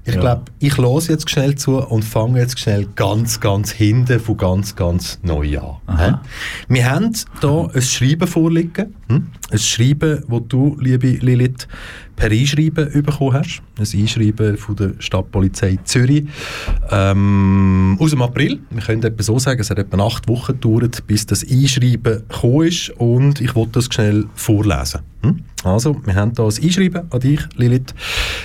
[0.04, 0.20] Ich Ja.
[0.20, 4.76] glaube, ich los jetzt schnell zu und fange jetzt schnell ganz, ganz hinten von ganz,
[4.76, 5.76] ganz neu an.
[5.88, 6.22] Aha.
[6.68, 8.94] Wir haben hier ein Schreiben vorliegen.
[9.10, 9.28] Hm?
[9.52, 11.68] Ein Schreiben, das du, liebe Lilith,
[12.18, 13.62] per Einschreiben bekommen hast.
[13.78, 16.26] Ein Einschreiben von der Stadtpolizei Zürich.
[16.92, 18.60] Ähm, aus dem April.
[18.72, 22.68] Wir können etwa so sagen, es hat etwa acht Wochen gedauert, bis das Einschreiben gekommen
[22.68, 22.90] ist.
[22.98, 25.00] Und ich wollte das schnell vorlesen.
[25.22, 25.40] Hm?
[25.64, 27.94] Also, wir haben hier ein Einschreiben an dich, Lilith.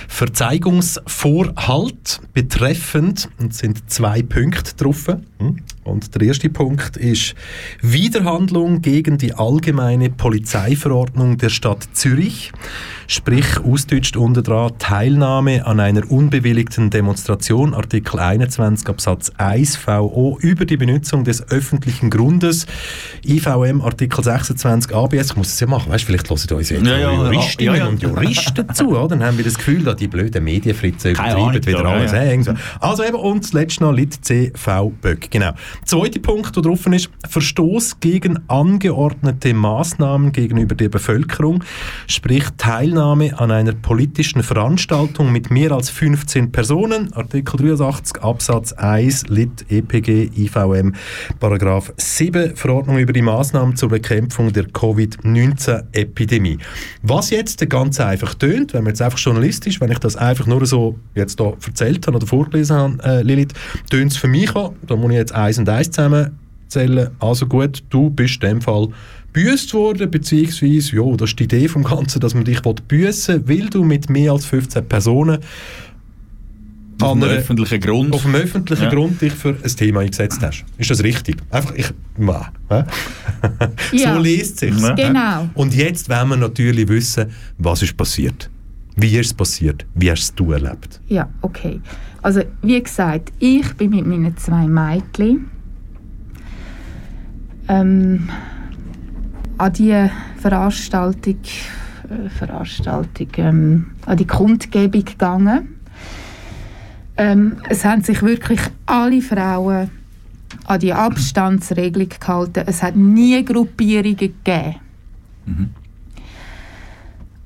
[0.07, 5.07] Verzeihungsvorhalt betreffend, und es sind zwei Punkte drauf.
[5.39, 5.57] Hm?
[5.83, 7.35] Und der erste Punkt ist
[7.81, 12.51] Widerhandlung gegen die allgemeine Polizeiverordnung der Stadt Zürich,
[13.07, 20.65] sprich ausdeutscht unter dran Teilnahme an einer unbewilligten Demonstration, Artikel 21 Absatz 1 VO über
[20.65, 22.65] die Benutzung des öffentlichen Grundes,
[23.25, 25.31] IVM Artikel 26 ABS.
[25.31, 27.87] Ich muss es ja machen, weißt, vielleicht hören uns jetzt Ja, ja, Juristinnen ja, ja.
[27.87, 29.13] und Juristen zu, oder?
[29.13, 32.49] dann haben wir das Gefühl, dass die blöden Medienfritzen Keine übertreiben wieder alles.
[32.79, 35.29] Also eben, und zuletzt noch Lit CV Böck.
[35.31, 35.51] Genau.
[35.85, 41.63] Zweiter Punkt, der drauf ist, Verstoß gegen angeordnete Maßnahmen gegenüber der Bevölkerung,
[42.07, 49.27] sprich Teilnahme an einer politischen Veranstaltung mit mehr als 15 Personen, Artikel 83 Absatz 1
[49.27, 50.93] Lit EPG IVM
[51.39, 56.59] Paragraph 7 Verordnung über die Maßnahmen zur Bekämpfung der Covid-19-Epidemie.
[57.01, 60.65] Was jetzt ganz einfach tönt, wenn man jetzt einfach journalistisch, wenn ich das einfach nur
[60.65, 63.53] so jetzt da erzählt habe oder vorgelesen habe, äh, Lilith,
[63.89, 67.09] tönt es für mich an, da muss ich jetzt eins und eins zusammenzählen.
[67.19, 68.89] Also gut, du bist in dem Fall
[69.31, 73.61] büßt worden, beziehungsweise, ja, das ist die Idee vom Ganzen, dass man dich büßen will,
[73.61, 75.39] weil du mit mehr als 15 Personen
[77.01, 78.13] auf einem öffentlichen Grund.
[78.13, 78.89] auf dem öffentlichen Ja.
[78.89, 80.63] Grund dich für ein Thema eingesetzt hast.
[80.77, 81.37] Ist das richtig?
[81.49, 81.87] Einfach, ich,
[82.17, 82.83] ma, hä?
[83.91, 84.13] Ja.
[84.15, 84.81] So liest es sich.
[84.81, 84.93] Ja.
[84.93, 85.49] Genau.
[85.55, 88.49] Und jetzt wollen wir natürlich wissen, was ist passiert.
[88.95, 89.85] Wie ist es passiert?
[89.95, 91.01] Wie hast du es erlebt?
[91.07, 91.81] Ja, okay.
[92.21, 95.49] Also, wie gesagt, ich bin mit meinen zwei Mädchen
[97.67, 98.29] ähm,
[99.57, 101.37] an die Veranstaltung,
[102.09, 105.75] äh, Veranstaltung ähm, an die Kundgebung gegangen.
[107.15, 109.89] Ähm, es haben sich wirklich alle Frauen
[110.65, 112.63] an die Abstandsregelung gehalten.
[112.65, 114.75] Es hat nie Gruppierungen gegeben.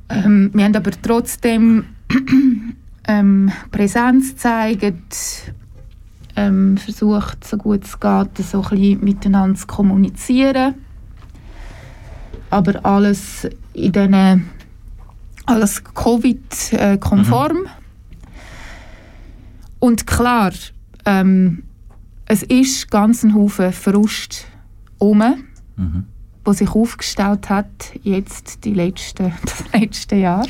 [0.10, 1.86] Ähm, wir haben aber trotzdem
[3.08, 5.54] ähm, Präsenz gezeigt,
[6.38, 10.76] ähm, versucht, so gut es geht, so ein bisschen miteinander zu kommunizieren.
[12.50, 14.50] Aber alles in diesen
[15.46, 17.68] alles Covid-konform.
[19.80, 20.52] Und klar,
[21.06, 21.64] ähm,
[22.26, 24.46] es ist ganz ein Haufen Frust
[24.98, 25.24] um,
[26.44, 30.46] wo sich aufgestaut hat jetzt die letzten, das letzte Jahr.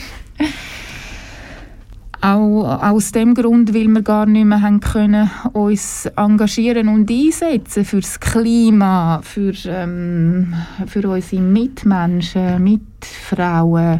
[2.20, 7.86] Auch aus dem Grund, weil wir gar nicht mehr haben können, uns engagieren und einsetzen
[7.86, 10.55] für das Klima, für, ähm,
[10.88, 13.99] für unsere Mitmenschen, Mitfrauen.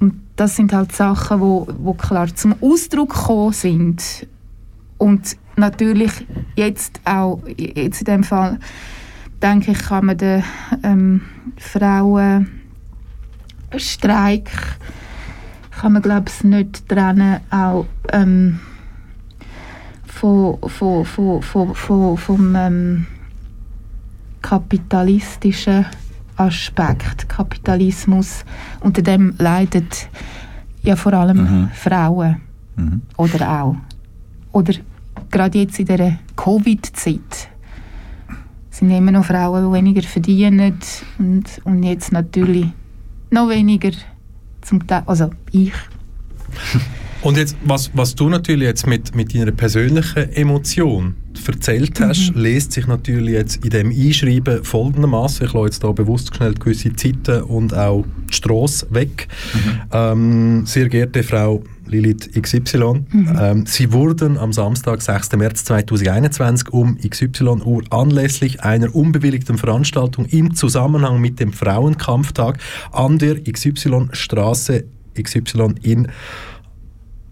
[0.00, 4.26] Und das sind halt Sachen, wo, wo klar zum Ausdruck gekommen sind.
[4.96, 6.12] Und natürlich
[6.56, 8.58] jetzt auch, jetzt in dem Fall,
[9.42, 10.42] denke ich, kann man den
[10.82, 11.20] ähm,
[11.58, 12.48] Frauenstreik
[15.78, 18.58] kann man glaube ich nicht trennen auch ähm,
[20.06, 23.06] von, von, von, von, von, vom ähm,
[24.42, 25.86] kapitalistischen
[26.36, 27.28] Aspekt.
[27.28, 28.44] Kapitalismus,
[28.80, 29.86] unter dem leiden
[30.82, 31.70] ja vor allem Mhm.
[31.74, 32.40] Frauen.
[32.76, 33.02] Mhm.
[33.16, 33.76] Oder auch.
[34.52, 34.74] Oder
[35.30, 37.48] gerade jetzt in dieser Covid-Zeit
[38.70, 40.78] sind immer noch Frauen, die weniger verdienen
[41.18, 42.66] und, und jetzt natürlich
[43.30, 43.90] noch weniger
[44.68, 45.72] zum Teil, also ich.
[47.20, 51.16] Und jetzt, was, was du natürlich jetzt mit, mit deiner persönlichen Emotion
[51.46, 55.46] erzählt hast, lest sich natürlich jetzt in dem Einschreiben folgendermaßen.
[55.46, 59.28] Ich lasse jetzt da bewusst schnell gewisse Zeiten und auch die Strasse weg.
[59.92, 63.06] Ähm, sehr geehrte Frau Lilith XY,
[63.40, 65.32] ähm, Sie wurden am Samstag, 6.
[65.36, 72.58] März 2021 um XY Uhr anlässlich einer unbewilligten Veranstaltung im Zusammenhang mit dem Frauenkampftag
[72.92, 74.84] an der XY-Straße
[75.22, 76.08] XY in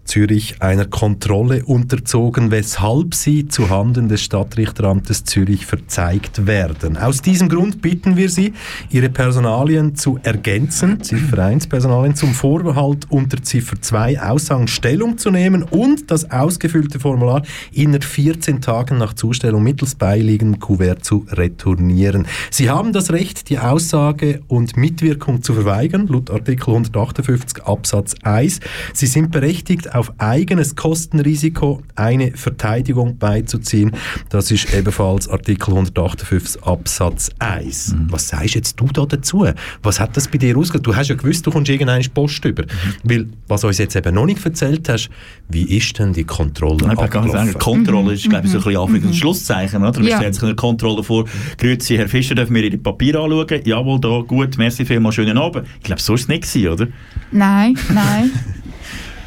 [0.07, 6.97] Zürich einer Kontrolle unterzogen, weshalb sie zu Handen des Stadtrichteramtes Zürich verzeigt werden.
[6.97, 8.53] Aus diesem Grund bitten wir Sie,
[8.89, 15.29] Ihre Personalien zu ergänzen, Ziffer 1 Personalien zum Vorbehalt unter Ziffer 2 Aussagen Stellung zu
[15.29, 22.25] nehmen und das ausgefüllte Formular innerhalb 14 Tagen nach Zustellung mittels beiliegendem Kuvert zu retournieren.
[22.49, 28.59] Sie haben das Recht, die Aussage und Mitwirkung zu verweigern, laut Artikel 158 Absatz 1.
[28.93, 33.91] Sie sind berechtigt, auf eigenes Kostenrisiko eine Verteidigung beizuziehen.
[34.29, 37.95] Das ist ebenfalls Artikel 158 Absatz 1.
[38.09, 39.45] Was sagst jetzt du da dazu?
[39.83, 40.85] Was hat das bei dir ausgelöst?
[40.87, 42.63] Du hast ja gewusst, du kommst irgendeine Post über.
[43.03, 45.09] Weil, was du uns jetzt eben noch nicht erzählt hast,
[45.49, 47.59] wie ist denn die Kontrolle Ich kann ganz sagen, abgelaufen?
[47.59, 49.83] Kontrolle ist, glaube ich, so ein bisschen Anführungs- und Schlusszeichen.
[49.83, 50.01] Oder?
[50.01, 50.17] Wir Ja.
[50.17, 51.25] stellen sich eine Kontrolle vor.
[51.57, 53.61] Grüezi, Herr Fischer, dürfen wir Ihre Papiere anschauen?
[53.65, 55.67] Jawohl, da, gut, merci vielmals, schönen Abend.
[55.79, 56.87] Ich glaube, so war es nicht, oder?
[57.31, 58.31] Nein, nein.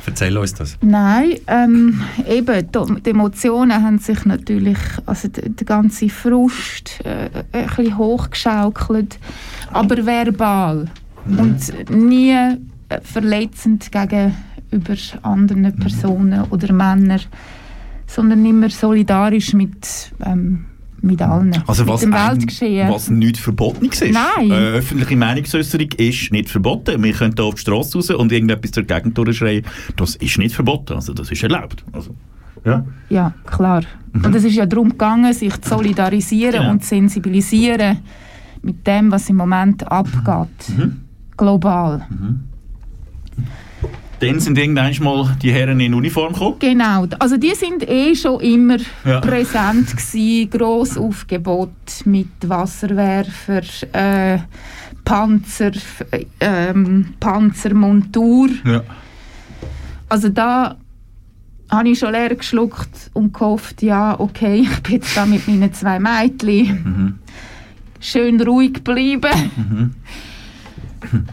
[0.07, 0.79] Erzähl uns das.
[0.81, 2.67] Nein, ähm, eben,
[3.05, 9.19] die, Emotionen haben sich natürlich, also der, ganze Frust äh, ein bisschen hochgeschaukelt,
[9.73, 10.89] aber verbal
[11.27, 17.21] und nie äh, verletzend gegenüber anderen Personen oder Männern,
[18.07, 20.67] sondern immer solidarisch mit, ähm,
[21.03, 22.91] mit allen, Also was, mit dem ein- Weltgeschehen.
[22.91, 24.03] was nicht verboten ist.
[24.03, 24.51] Nein.
[24.51, 27.03] Äh, öffentliche Meinungsäußerung ist nicht verboten.
[27.03, 29.65] Wir können da auf die Straße raus und irgendetwas zur Gegend durchschreien.
[29.97, 30.95] Das ist nicht verboten.
[30.95, 31.85] Also das ist erlaubt.
[31.93, 32.15] Also,
[32.65, 32.85] ja.
[33.09, 33.83] Ja, klar.
[34.13, 36.71] Und es ist ja darum gegangen, sich zu solidarisieren Genau.
[36.73, 37.99] und zu sensibilisieren
[38.63, 40.49] mit dem, was im Moment abgeht.
[41.37, 42.07] Global.
[44.21, 46.57] Dann sind irgendwann mal die Herren in Uniform gekommen.
[46.59, 47.07] Genau.
[47.19, 49.21] Also die sind eh schon immer Ja.
[49.21, 50.51] präsent gewesen.
[50.51, 51.71] Gross Aufgebot
[52.05, 53.63] mit Wasserwerfer,
[53.93, 54.39] äh,
[55.05, 55.73] Panzer,
[56.39, 56.75] äh,
[57.19, 58.49] Panzermontur.
[58.65, 58.83] Ja.
[60.09, 60.77] Also da
[61.71, 65.73] habe ich schon leer geschluckt und gehofft, ja, okay, ich bin jetzt da mit meinen
[65.73, 67.19] zwei Mädchen.
[68.01, 69.95] Schön ruhig bleiben.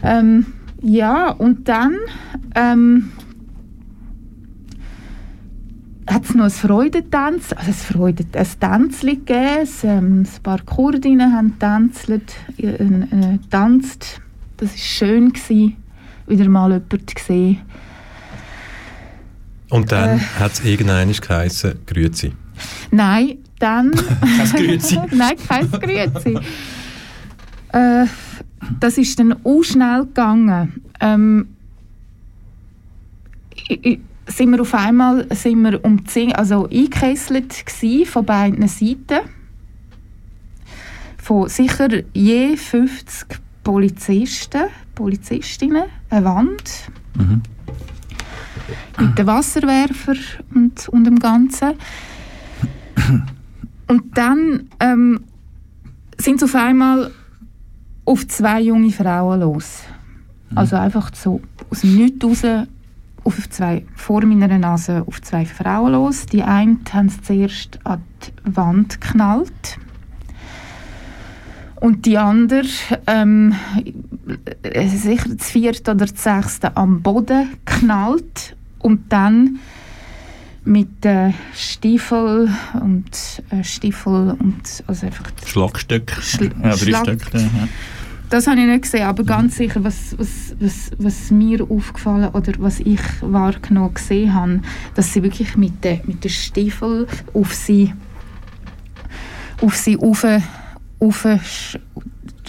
[0.02, 0.46] ähm,
[0.80, 1.94] ja, und dann
[2.58, 3.10] ähm,
[6.06, 9.58] hat es noch ein Freudentanz, also ein, Freude, ein Tänzchen gegeben.
[9.62, 14.20] Es, ähm, ein paar Kurdinnen haben tänzelt, äh, äh, getanzt.
[14.56, 15.32] Das war schön.
[15.32, 15.76] Gewesen.
[16.26, 17.58] wieder mal jemanden gesehen.
[19.70, 20.22] Und dann Äh.
[20.40, 22.32] hat es irgendeines geheissen, Grüezi.
[22.90, 23.90] Nein, dann...
[24.20, 24.98] Kein Grüezi.
[25.12, 26.38] Nein, kein Grüezi.
[27.72, 28.06] äh,
[28.80, 30.82] das ist dann auch schnell gegangen.
[31.00, 31.48] Ähm,
[34.26, 37.64] sind wir auf einmal sind wir um 10, also eingekesselt
[38.06, 39.20] von beiden Seiten.
[41.16, 46.90] Von sicher je 50 Polizisten, Polizistinnen, eine Wand
[48.98, 50.14] mit den Wasserwerfer
[50.54, 51.74] und, und dem Ganzen.
[53.86, 55.20] Und dann ähm,
[56.18, 57.10] sind sie auf einmal
[58.04, 59.82] auf zwei junge Frauen los.
[60.54, 61.40] Also einfach so
[61.70, 62.66] aus dem Nichts raus
[63.36, 66.26] auf zwei, vor meiner Nase auf zwei Frauen los.
[66.26, 69.78] Die eine haben sie zuerst an die Wand geknallt.
[71.76, 72.66] Und die andere,
[73.06, 73.54] ähm,
[74.62, 78.56] äh, sicher das vierte oder das sechste, am Boden geknallt.
[78.80, 79.58] Und dann
[80.64, 82.50] mit äh, Stiefel
[82.82, 86.12] und äh, Stiefel und also einfach Schlagstück.
[86.20, 87.34] Schla- ja, Schlag- Stück.
[87.34, 87.68] Ja.
[88.30, 92.52] Das habe ich nicht gesehen, aber ganz sicher, was, was, was, was mir aufgefallen oder
[92.58, 94.60] was ich wahrgenommen gesehen habe,
[94.94, 97.92] dass sie wirklich mit den mit den Stiefel auf sie
[99.60, 100.24] auf sie rauf,
[101.00, 101.78] rauf sch,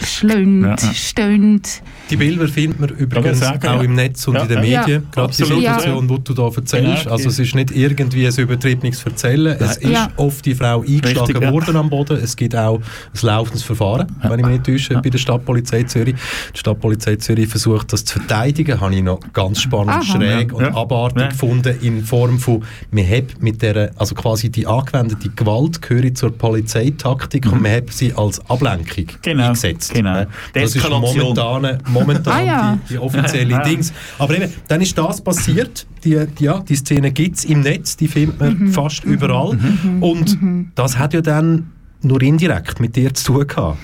[0.02, 0.94] schlönt, Ja, ja.
[0.94, 1.82] stöhnt.
[2.10, 3.82] Die Bilder findet man übrigens sagen, auch ja.
[3.84, 4.60] im Netz und Ja, in den.
[4.62, 4.88] Medien.
[4.88, 5.01] Ja.
[5.12, 5.43] Gerade die.
[5.43, 7.03] Situation, die du da erzählst.
[7.03, 7.12] Genau.
[7.16, 9.57] Also es ist nicht irgendwie ein übertriebenes Erzählen.
[9.60, 11.51] Es ist oft die Frau eingeschlagen Richtig, ja.
[11.53, 12.18] worden am Boden.
[12.22, 12.82] Es gibt auch ein
[13.22, 16.16] laufendes Verfahren, wenn ich mich nicht täusche, bei der Stadtpolizei Zürich.
[16.53, 18.80] Die Stadtpolizei Zürich versucht, das zu verteidigen.
[18.80, 20.03] Habe ich noch ganz spannend, Aha.
[20.03, 20.76] schräg und Ja.
[20.76, 21.28] abartig Ja.
[21.30, 26.32] gefunden in Form von, man hat mit der, also quasi die angewendete Gewalt gehöre zur
[26.38, 29.20] Polizeitaktik und man hat sie als Ablenkung Mhm.
[29.22, 29.93] Genau, eingesetzt.
[29.93, 30.26] genau.
[30.53, 31.36] Das ist Deeskalation.
[31.36, 32.78] momentan, momentan Ah, ja.
[32.88, 33.62] die, die offizielle.
[33.64, 33.91] Dings.
[34.18, 35.86] Aber eben, dann ist das passiert.
[36.04, 38.74] Die, die, ja, die Szene gibt es im Netz, die findet man Mhm.
[38.74, 39.58] fast überall.
[40.00, 40.38] Und
[40.76, 41.72] das hat ja dann
[42.02, 43.78] nur indirekt mit dir zu tun gehabt.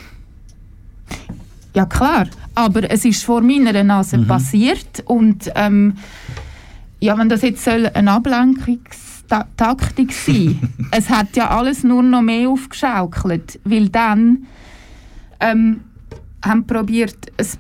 [1.74, 5.96] Ja klar, aber es ist vor meiner Nase passiert und ähm,
[7.02, 10.58] ja, wenn das jetzt soll eine Ablenkungstaktik sein,
[10.92, 14.46] es hat ja alles nur noch mehr aufgeschaukelt, weil dann
[15.42, 15.82] ähm,
[16.46, 17.16] haben probiert,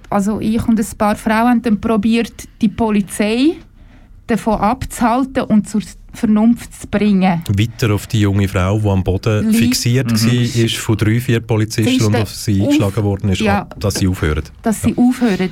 [0.09, 3.53] also ich und ein paar Frauen haben dann probiert, die Polizei
[4.27, 5.81] davon abzuhalten und zur
[6.13, 7.41] Vernunft zu bringen.
[7.57, 11.41] Weiter auf die junge Frau, die am Boden Lieb- fixiert war, ist von drei, vier
[11.41, 13.61] Polizisten und auf sie auf- eingeschlagen worden ist, Ja.
[13.61, 14.43] ab, dass sie aufhören.
[14.61, 15.49] dass sie aufhören.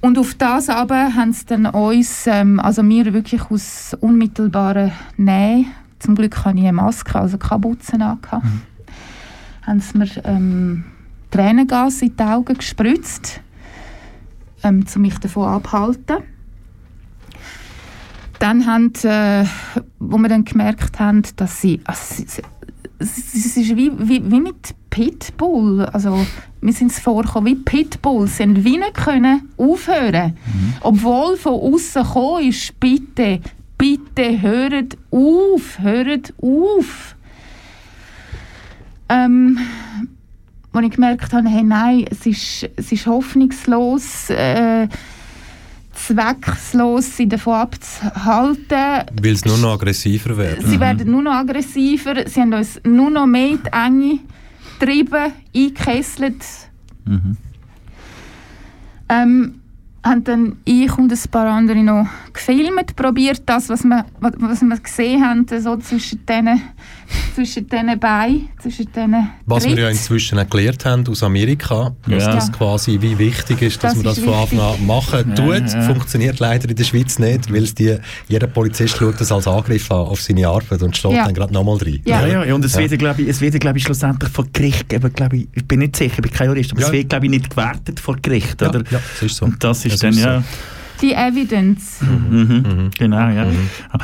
[0.00, 5.64] Und auf das aber haben sie dann uns, ähm, also mir wirklich aus unmittelbarer Nähe,
[6.00, 8.44] zum Glück hatte ich eine Maske, also keine Butzen angehabt,
[9.62, 10.84] haben sie mir ähm,
[11.34, 13.40] Tränengas in die Augen gespritzt,
[14.62, 16.18] ähm, um mich davon abzuhalten.
[18.38, 19.44] Dann haben, äh,
[19.98, 22.22] wo wir dann gemerkt haben, dass sie, also
[23.00, 25.84] es ist wie, wie, wie mit Pitbull.
[25.86, 26.24] Also,
[26.60, 28.28] wir sind es vorgekommen wie Pitbull.
[28.28, 30.36] Sie haben wie nicht können aufhören.
[30.82, 33.40] Obwohl von außen gekommen ist, bitte,
[33.76, 37.16] bitte hört auf, hört auf.
[39.08, 39.58] Ähm,
[40.74, 44.88] als ich gemerkt habe, hey, nein, es ist, es ist hoffnungslos, äh,
[45.92, 50.62] zwecklos, sie davon abzuhalten, Weil es nur noch aggressiver wird.
[50.66, 54.18] Sie werden nur noch aggressiver, sie haben uns nur noch mehr in die Enge
[54.78, 56.44] getrieben, eingekesselt.
[59.08, 59.54] Ähm,
[60.02, 64.76] haben dann ich und ein paar andere noch gefilmt, probiert das, was wir, was, wir
[64.78, 66.60] gesehen haben, so zwischen diesen
[67.34, 72.34] zwischen diesen Beinen, zwischen diesen Was wir ja inzwischen erklärt haben aus Amerika, dass Ja.
[72.34, 75.72] das quasi wie wichtig ist, dass Das man das von Anfang an machen Ja, tut.
[75.72, 75.82] ja.
[75.82, 77.96] Funktioniert leider in der Schweiz nicht, weil die,
[78.28, 81.24] jeder Polizist schaut das als Angriff an auf seine Arbeit und steht Ja.
[81.24, 82.00] dann gerade nochmal rein.
[82.04, 82.20] Ja.
[82.22, 82.80] Ja, ja, ja, und es Ja.
[82.90, 85.80] wird, glaube ich, es wird, glaube ich, schlussendlich vor Gericht geben, glaube ich, ich bin
[85.80, 86.86] nicht sicher, ich bin kein Jurist, aber Ja.
[86.88, 88.82] es wird, glaube ich, nicht gewertet vor Gericht, Ja, oder?
[88.90, 89.44] ja, das ist so.
[89.44, 90.28] Und das ist Das dann, ist so.
[90.28, 90.42] ja,
[91.00, 92.00] Die Evidence.
[92.02, 92.90] mhm.
[92.98, 93.46] genau, ja.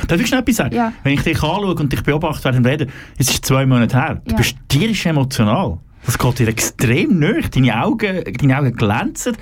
[0.09, 0.75] Darf ich schnell etwas sagen?
[0.75, 0.93] Ja.
[1.05, 4.21] Wenn ich dich anschaue und dich beobachte während dem Reden, es ist zwei Monate her,
[4.25, 4.37] du Ja.
[4.37, 5.79] bist tierisch emotional.
[6.05, 9.37] Das geht dir extrem nahe, deine Augen, deine Augen glänzen.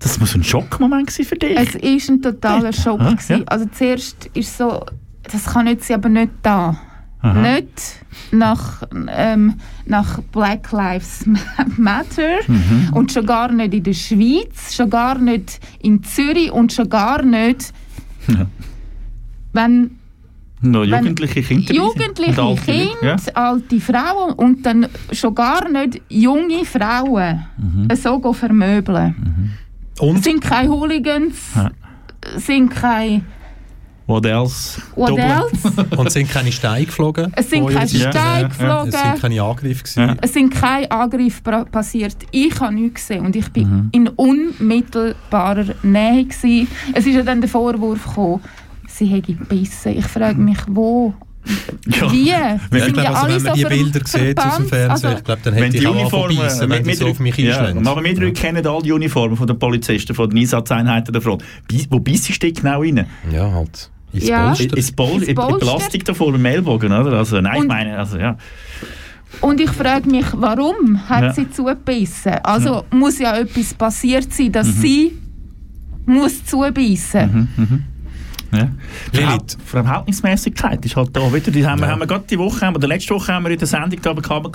[0.00, 1.56] Das muss ein Schockmoment sein für dich.
[1.56, 3.00] Es war ein totaler Schock.
[3.00, 3.40] Ah, ja.
[3.46, 4.84] Also zuerst ist so,
[5.30, 6.78] das kann jetzt aber nicht da.
[7.20, 7.40] Aha.
[7.40, 9.54] Nicht nach, ähm,
[9.86, 11.26] nach Black Lives
[11.76, 12.90] Matter Mhm.
[12.92, 17.22] und schon gar nicht in der Schweiz, schon gar nicht in Zürich und schon gar
[17.22, 17.72] nicht,
[18.28, 18.46] Ja.
[19.52, 19.92] wenn
[20.60, 26.64] Noch wenn jugendliche Kinder jugendliche alte Kinder, alte Frauen und dann schon gar nicht junge
[26.64, 27.88] Frauen Mhm.
[27.96, 29.54] so go vermöbeln.
[30.00, 30.22] Und?
[30.22, 31.70] sind keine Hooligans, Ja.
[32.36, 33.22] sind keine
[34.08, 34.80] What else?
[34.96, 35.24] What Doppel.
[35.24, 35.86] else?
[35.98, 37.30] Und es sind keine Steine geflogen?
[37.36, 38.18] Es sind keine Ihrer Seite?
[38.18, 39.20] Steine Es sind geflogen.
[39.20, 40.18] keine Angriffe gewesen.
[40.22, 42.16] Es sind keine Angriffe passiert.
[42.32, 43.88] Ich habe nichts gesehen und ich bin Mhm.
[43.92, 46.24] in unmittelbarer Nähe.
[46.24, 46.68] Gewesen.
[46.94, 48.40] Es ist ja dann der Vorwurf gekommen,
[48.88, 49.92] sie hätte gebissen.
[49.98, 51.12] Ich frage mich, wo?
[51.86, 52.12] Ja.
[52.12, 52.28] Wie?
[52.28, 54.68] Ja, Sind ich glaube, also, wenn man die ver- Bilder sieht aus dem?
[54.68, 57.06] Fernsehen, Also, ich glaube, dann Wenn hätte die ich auch Uniformen, angefangen, wenn die so
[57.08, 57.86] auf mich ja, einschlägt.
[57.86, 61.42] aber wir drei kennen alle die Uniformen von den Polizisten, von den Einsatzeinheiten der Front.
[61.88, 63.06] Wo beißt du genau rein?
[63.32, 63.90] Ja, halt.
[64.12, 64.46] Ins Ja.
[64.48, 64.76] Polster.
[64.76, 65.58] Ins Bol Ins in, in Polster.
[65.58, 67.12] Plastik da vor dem Ellbogen, oder?
[67.12, 68.36] Also, nein, ich Und- meine, also, ja.
[69.42, 71.32] Und ich frage mich, warum hat Ja.
[71.34, 72.32] sie zugebissen?
[72.42, 74.72] Also muss ja etwas passiert sein, dass Mhm.
[74.80, 75.12] sie
[76.06, 77.48] muss zubissen.
[78.50, 78.58] Ja.
[79.12, 79.12] Lilith.
[79.12, 81.50] Verhält- Verhältnismäßigkeit ist halt da wieder.
[81.50, 81.92] Die haben, wir, Ja.
[81.92, 84.00] haben wir gerade die Woche, haben wir, oder letzte Woche haben wir in der Sendung
[84.00, 84.50] da bekommen,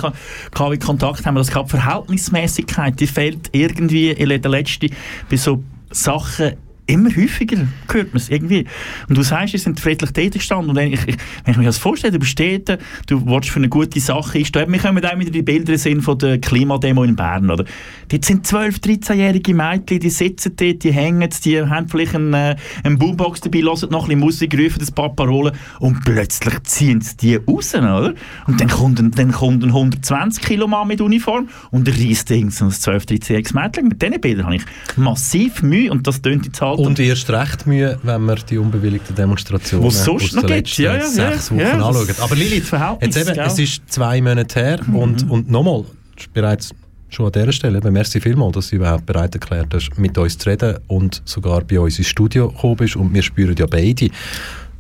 [0.52, 1.70] KW Kontakt, haben wir das gehabt.
[1.70, 4.90] Verhältnismäßigkeit, die fehlt irgendwie in der letzten
[5.30, 6.54] bei so Sachen
[6.86, 8.66] immer häufiger hört man es irgendwie.
[9.08, 10.72] Und du sagst, sie sind friedlich tätig gestanden.
[10.72, 13.60] Und wenn ich, ich, wenn ich mir das vorstelle, du bist dort, du willst für
[13.60, 14.72] eine gute Sache einstehen.
[14.72, 17.50] Wir kommen auch wieder die Bilder sehen von der Klimademo in Bern.
[17.50, 17.66] Oder?
[18.10, 22.56] Dort sind 12-, 13-jährige Mädchen, die sitzen dort, die hängen, die haben vielleicht einen, äh,
[22.84, 27.02] einen Boombox dabei, hören noch ein bisschen Musik, rufen ein paar Parolen und plötzlich ziehen
[27.02, 27.74] sie die raus.
[27.76, 28.14] Oder?
[28.48, 32.50] Und dann kommt ein, dann kommt ein 120 Kilo Mann mit Uniform und reißt ein
[32.50, 33.88] 12-, 13-jähriges Mädchen.
[33.88, 34.64] Mit diesen Bildern habe ich
[34.98, 39.16] massiv Mühe und das tönt jetzt halt Und erst recht Mühe, wenn wir die unbewilligten
[39.16, 40.78] Demonstrationen Was sonst aus noch den gibt.
[40.78, 42.16] letzten Ja, ja, sechs ja, Wochen ja, das anschauen.
[42.20, 43.48] Aber Lilith, Verhältnis, jetzt eben, gell?
[43.48, 45.86] es ist zwei Monate her und, und nochmal,
[46.34, 46.74] bereits
[47.10, 50.38] schon an dieser Stelle, eben, merci vielmals, dass du überhaupt bereit erklärt hast, mit uns
[50.38, 54.10] zu reden und sogar bei uns ins Studio gekommen bist und wir spüren ja beide,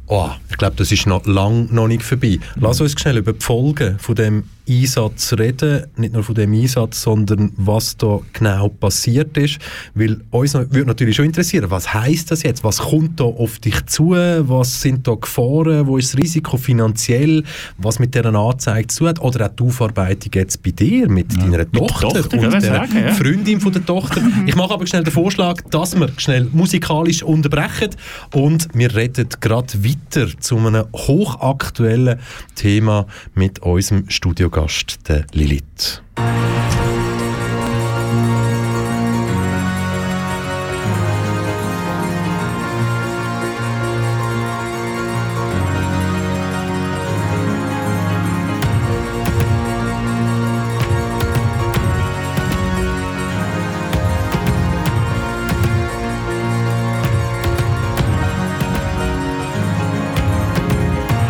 [0.07, 2.39] oh, ich glaube, das ist noch lang noch nicht vorbei.
[2.55, 7.01] Lass uns schnell über die Folgen von dem Einsatz reden, nicht nur von dem Einsatz,
[7.01, 9.59] sondern was da genau passiert ist,
[9.93, 13.85] weil uns würde natürlich schon interessieren, was heißt das jetzt, was kommt da auf dich
[13.87, 17.43] zu, was sind da Gefahren, wo ist das Risiko finanziell,
[17.77, 21.69] was mit dieser Anzeige zu hat, oder auch die Aufarbeitung jetzt bei dir, mit deiner
[21.71, 23.13] Tochter, Tochter, und ja, der sagen, ja.
[23.13, 24.21] Freundin von der Tochter.
[24.45, 27.91] Ich mache aber schnell den Vorschlag, dass wir schnell musikalisch unterbrechen.
[28.33, 32.19] Und wir reden gerade weiter zu einem hochaktuellen
[32.55, 33.05] Thema
[33.35, 34.09] mit unserem
[34.53, 36.01] Studiogast, der Lilith.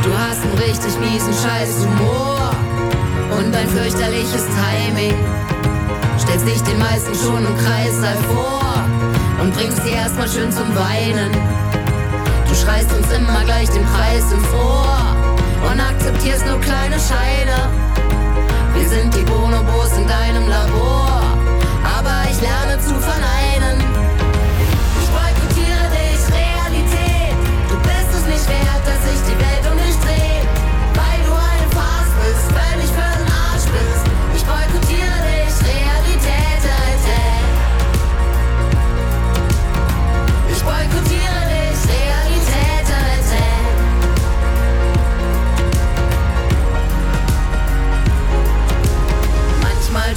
[0.04, 2.23] Du hast einen richtig miesen Scheiß Humor
[4.74, 5.16] Timing.
[6.18, 7.96] Stellst dich den meisten schon im Kreis
[8.34, 8.76] vor
[9.42, 11.32] und bringst sie erstmal schön zum Weinen.
[12.48, 14.98] Du schreist uns immer gleich den Preis ins Ohr
[15.70, 17.58] und akzeptierst nur kleine Scheine.
[18.74, 21.22] Wir sind die Bonobos in deinem Labor,
[21.98, 23.78] aber ich lerne zu verneinen.
[25.02, 27.36] Ich boykottiere dich, Realität.
[27.70, 29.53] Du bist es nicht wert, dass sich die Welt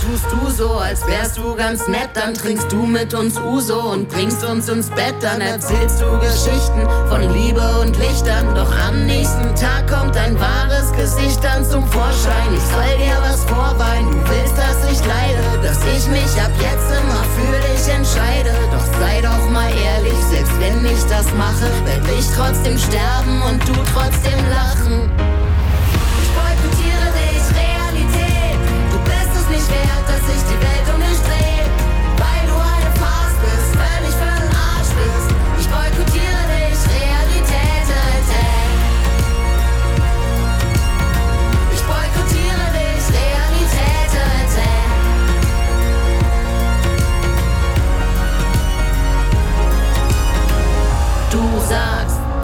[0.06, 4.08] tust du so, als wärst du ganz nett, dann trinkst du mit uns Uso und
[4.08, 8.54] bringst uns ins Bett, dann erzählst du Geschichten von Liebe und Lichtern.
[8.54, 12.54] Doch am nächsten Tag kommt dein wahres Gesicht dann zum Vorschein.
[12.54, 16.90] Ich soll dir was vorweinen, du willst, dass ich leide, dass ich mich ab jetzt
[16.90, 18.52] immer für dich entscheide.
[18.70, 23.60] Doch sei doch mal ehrlich, selbst wenn ich das mache, werd ich trotzdem sterben und
[23.68, 25.25] du trotzdem lachen.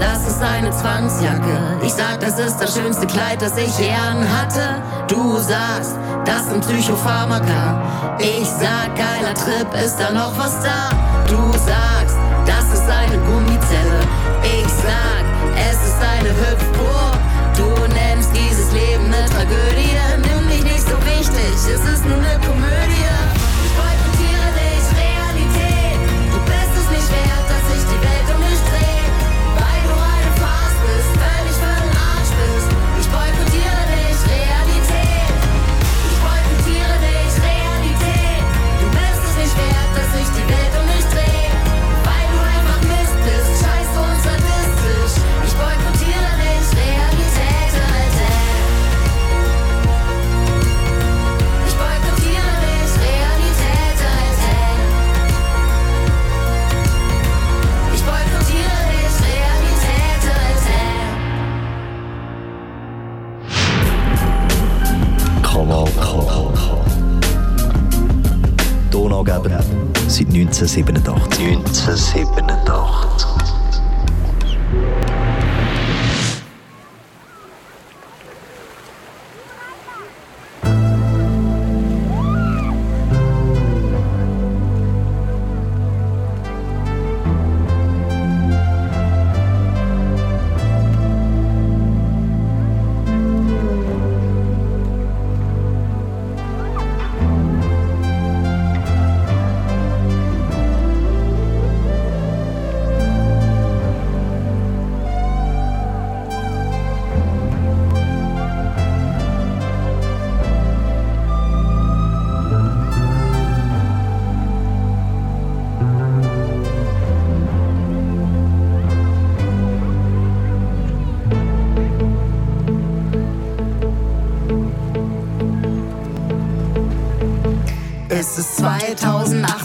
[0.03, 1.79] Das ist eine Zwangsjacke.
[1.85, 4.83] Ich sag, das ist das schönste Kleid, das ich je hatte.
[5.07, 5.95] Du sagst,
[6.25, 8.19] das sind Psychopharmaka.
[8.19, 10.91] Ich sag, geiler Trip, ist da noch was da?
[11.29, 14.01] Du sagst, das ist eine Gummizelle.
[14.43, 15.25] Ich sag,
[15.71, 17.19] es ist eine Hüpfburg.
[17.57, 19.97] Du nennst dieses Leben eine Tragödie.
[20.17, 22.82] Nimm dich nicht so wichtig, es ist nur eine Komödie.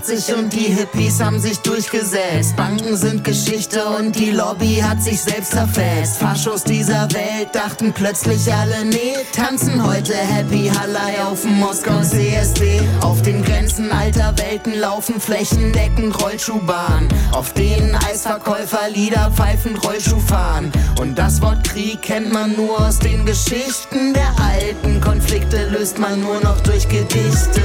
[0.08, 2.56] 2080 und die Hippies haben sich durchgesetzt.
[2.56, 6.18] Banken sind Geschichte und die Lobby hat sich selbst zerfetzt.
[6.20, 12.82] Faschos dieser Welt dachten plötzlich alle, nee, tanzen heute Happy Hallei auf dem Moskau CSD.
[13.02, 20.72] Auf den Grenzen alter Welten laufen flächendeckend Rollschuhbahnen, auf denen Eisverkäufer Lieder pfeifend Rollschuh fahren.
[21.02, 26.22] Und das Wort Krieg kennt man nur aus den Geschichten der alten Konflikte, löst man
[26.22, 27.62] nur noch durch Gedichte.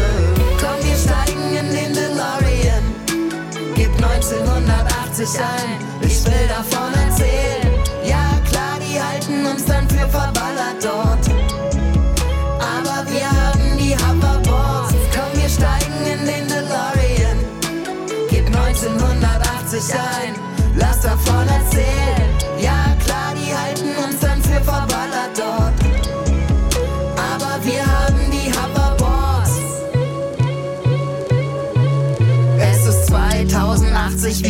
[0.59, 2.42] Komm, wir steigen in den DeLorean.
[5.23, 7.73] 1980 ein, ich will davon erzählen.
[8.05, 11.29] Ja, klar, die halten uns dann für verballert dort.
[12.59, 14.95] Aber wir haben die Hoverboards.
[15.15, 17.39] Komm, wir steigen in den DeLorean.
[18.31, 20.42] Gib 1980 ein,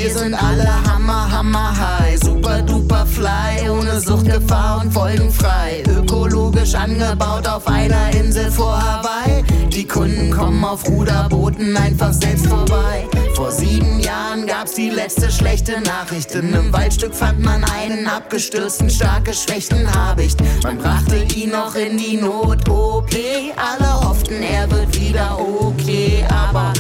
[0.03, 2.19] wir sind alle hammer, hammer high.
[2.21, 5.85] Super duper fly, ohne Suchtgefahr und folgenfrei.
[5.89, 9.45] Ökologisch angebaut auf einer Insel vor Hawaii.
[9.71, 13.07] Die Kunden kommen auf Ruderbooten einfach selbst vorbei.
[13.35, 16.35] Vor sieben Jahren gab's die letzte schlechte Nachricht.
[16.35, 20.41] In einem Waldstück fand man einen abgestürzten, stark geschwächten Habicht.
[20.65, 23.15] Man brachte ihn noch in die Not-OP.
[23.57, 26.73] Alle hofften, er wird wieder okay, aber.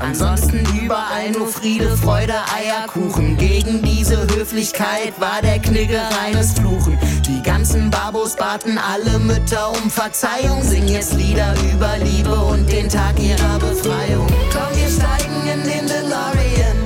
[0.00, 3.36] Ansonsten überall nur Friede, Freude, Eierkuchen.
[3.36, 6.98] Gegen diese Höflichkeit war der Knigge reines Fluchen.
[7.26, 12.88] Die ganzen Babos baten alle Mütter um Verzeihung, singen jetzt Lieder über Liebe und den
[12.88, 14.26] Tag ihrer Befreiung.
[14.52, 16.76] Komm, wir steigen in den DeLorean.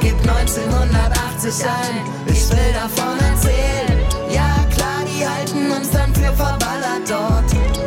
[0.00, 3.98] Gib 1980 ein, ich will davon erzählen.
[4.30, 7.81] Ja, klar, die halten uns dann für verballert dort.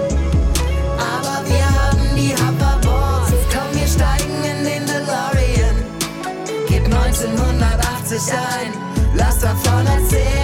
[8.16, 8.74] 1980 ein,
[9.14, 10.35] lass davon erzählen.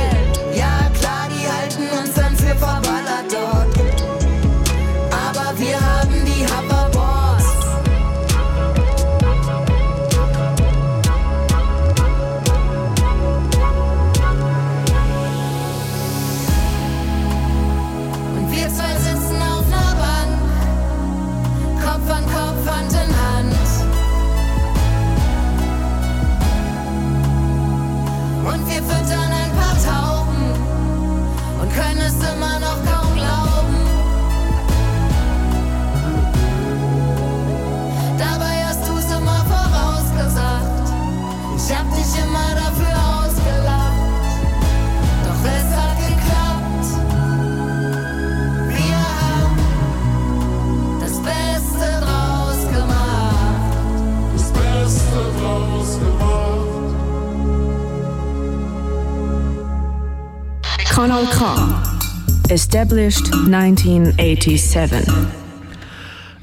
[61.21, 62.53] Kanal K.
[62.53, 65.40] Established 1987.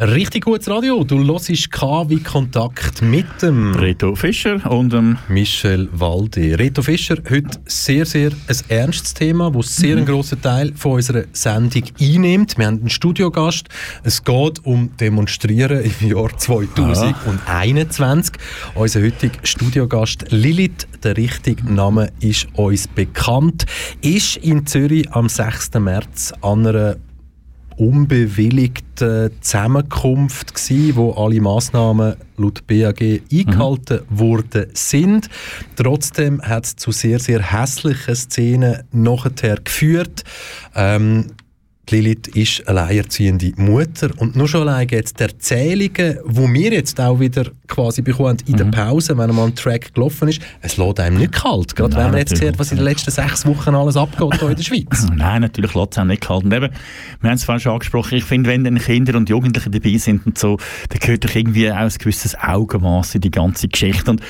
[0.00, 1.02] Richtig gutes Radio.
[1.02, 6.56] Du hörst K wie Kontakt mit dem Reto Fischer und dem Michel Walde.
[6.56, 11.24] Reto Fischer, heute sehr, sehr ein ernstes Thema, das sehr einen grossen Teil von unserer
[11.32, 12.56] Sendung einnimmt.
[12.56, 13.70] Wir haben einen Studiogast.
[14.04, 18.34] Es geht um Demonstrieren im Jahr 2021.
[18.76, 23.66] Unser heutiger Studiogast Lilith, der richtige Name ist uns bekannt,
[24.00, 25.74] ist in Zürich am 6.
[25.80, 26.98] März an einer
[27.78, 33.00] unbewilligte Zusammenkunft gsi, wo alle Maßnahmen laut BAG
[33.32, 35.28] eingehalten worden sind.
[35.76, 40.24] Trotzdem hat es zu sehr sehr hässlichen Szenen nachher geführt.
[40.74, 41.26] Ähm,
[41.90, 47.18] Lilith ist alleinerziehende Mutter und nur schon allein jetzt die Erzählungen, die wir jetzt auch
[47.18, 51.18] wieder quasi bekommen in der Pause, wenn mal ein Track gelaufen ist, es lässt einem
[51.18, 51.74] nicht kalt.
[51.74, 54.50] Gerade Nein, wenn man jetzt sieht, was in den letzten sechs Wochen alles abgeht hier
[54.50, 55.06] in der Schweiz.
[55.14, 56.44] Nein, natürlich lässt es auch nicht kalt.
[56.44, 56.70] Und eben,
[57.20, 60.26] wir haben es vorhin schon angesprochen, ich finde, wenn dann Kinder und Jugendliche dabei sind
[60.26, 60.58] und so,
[60.88, 64.10] dann gehört doch irgendwie auch ein gewisses Augenmaß in die ganze Geschichte.
[64.10, 64.22] Und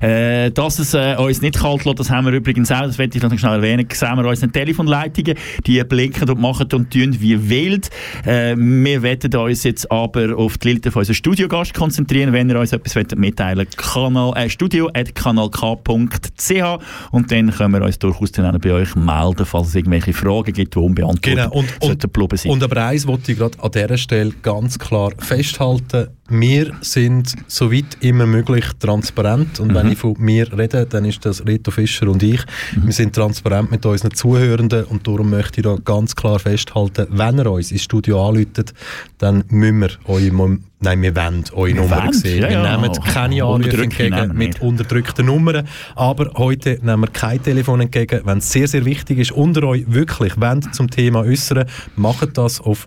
[0.00, 3.16] äh, dass es äh, uns nicht kalt lässt, das haben wir übrigens auch, das werde
[3.16, 5.36] ich noch schnell erwähnen, sehen wir unsere Telefonleitungen,
[5.66, 7.90] die blinken und machen und tun wie wild.
[8.24, 12.58] Äh, wir werden uns jetzt aber auf die Lilith, auf unseren Studiogast konzentrieren, wenn ihr
[12.58, 16.78] uns etwas wollt mitteilen Kanal, äh, studio.kanalk.ch
[17.10, 20.74] und dann können wir uns durchaus dann bei euch melden, falls es irgendwelche Fragen gibt,
[20.74, 22.52] die unbeantwortet Genau, und, geblieben sein.
[22.52, 26.08] und aber eins wollte ich gerade an dieser Stelle ganz klar festhalten.
[26.30, 31.46] Wir sind soweit immer möglich transparent und wenn ich von mir rede, dann ist das
[31.46, 32.40] Reto Fischer und ich.
[32.76, 37.38] Wir sind transparent mit unseren Zuhörenden und darum möchte ich da ganz klar festhalten, wenn
[37.38, 38.72] ihr uns ins Studio anruft,
[39.18, 42.42] dann müssen wir eure Nein, wir wollen eure Wir Nummer wollen, sehen.
[42.42, 42.76] ja, wir ja.
[42.76, 45.66] nehmen keine Anrufe entgegen mit unterdrückten Nummern.
[45.94, 48.20] Aber heute nehmen wir kein Telefon entgegen.
[48.24, 51.64] Wenn es sehr, sehr wichtig ist und ihr euch wirklich wollt zum Thema äußern,
[51.96, 52.86] macht das auf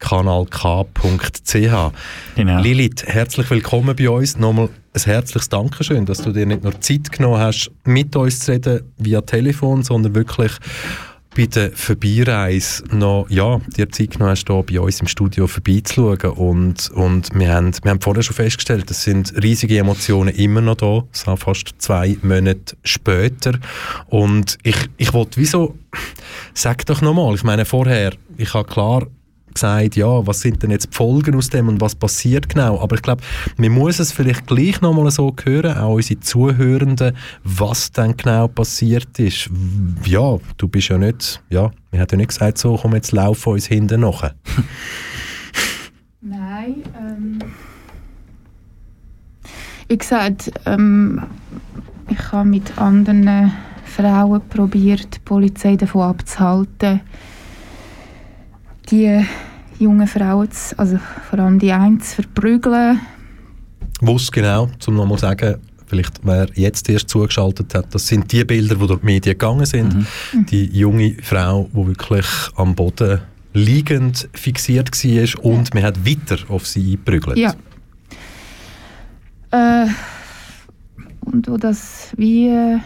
[0.00, 1.92] studio.kanalk.ch.
[2.36, 2.62] Genau.
[2.62, 4.38] Lilith, herzlich willkommen bei uns.
[4.38, 8.52] Nochmal ein herzliches Dankeschön, dass du dir nicht nur Zeit genommen hast, mit uns zu
[8.52, 10.52] reden via Telefon, sondern wirklich
[11.36, 16.32] bei der Vorbeireise noch, ja, dir Zeit genommen hast, hier bei uns im Studio vorbeizuschauen.
[16.32, 20.76] Und, und wir, haben, wir haben vorher schon festgestellt, es sind riesige Emotionen immer noch
[20.76, 23.52] da, so fast zwei Monate später.
[24.08, 25.76] Und ich, ich wollte wieso,
[26.52, 29.06] sag doch nochmal, ich meine vorher, ich habe klar
[29.54, 32.80] gesagt, ja, was sind denn jetzt die Folgen aus dem und was passiert genau.
[32.80, 33.22] Aber ich glaube,
[33.56, 39.18] man muss es vielleicht gleich nochmal so hören, auch unsere Zuhörenden, was dann genau passiert
[39.18, 39.50] ist.
[40.04, 43.46] Ja, du bist ja nicht, ja, wir haben ja nicht gesagt, so, komm, jetzt lauf
[43.46, 44.32] uns hinten nach.
[46.20, 46.82] Nein.
[46.98, 47.38] Ähm,
[49.88, 51.22] wie gesagt, ähm,
[52.08, 53.52] ich habe mit anderen
[53.84, 57.00] Frauen probiert, die Polizei davon abzuhalten,
[58.90, 59.24] die
[59.78, 63.00] jungen Frauen, zu, also vor allem die eine, zu verprügeln.
[64.00, 68.76] Was genau, zum nochmal sagen, vielleicht wer jetzt erst zugeschaltet hat, das sind die Bilder,
[68.76, 70.06] die durch die Medien gegangen sind.
[70.50, 72.26] Die junge Frau, die wirklich
[72.56, 73.20] am Boden
[73.52, 77.36] liegend fixiert war und man hat weiter auf sie eingeprügelt.
[77.36, 77.54] Ja.
[79.50, 79.88] Äh,
[81.22, 82.78] und wo das wie äh,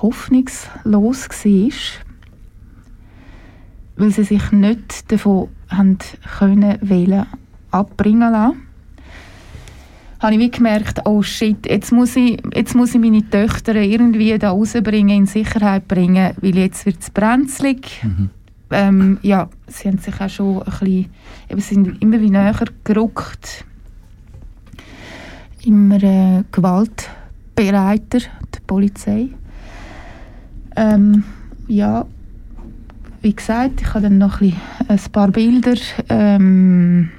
[0.00, 2.11] hoffnungslos war,
[3.96, 5.98] weil sie sich nicht davon haben
[6.38, 7.26] können wählen
[7.70, 8.62] abbringen lassen,
[10.20, 14.38] habe ich wie gemerkt, oh shit, jetzt muss ich, jetzt muss ich meine Töchter irgendwie
[14.38, 18.04] da rausbringen, in Sicherheit bringen, weil jetzt wird es brenzlig.
[18.70, 21.10] Ähm, ja, sie haben sich auch schon ein bisschen,
[21.50, 23.64] eben, sind immer wie näher gerückt,
[25.64, 29.28] immer äh, gewaltbereiter, die Polizei.
[30.76, 31.24] Ähm,
[31.66, 32.06] ja,
[33.22, 35.74] wie gesagt, ich habe dann noch ein, bisschen, ein paar Bilder,
[36.08, 37.10] ähm,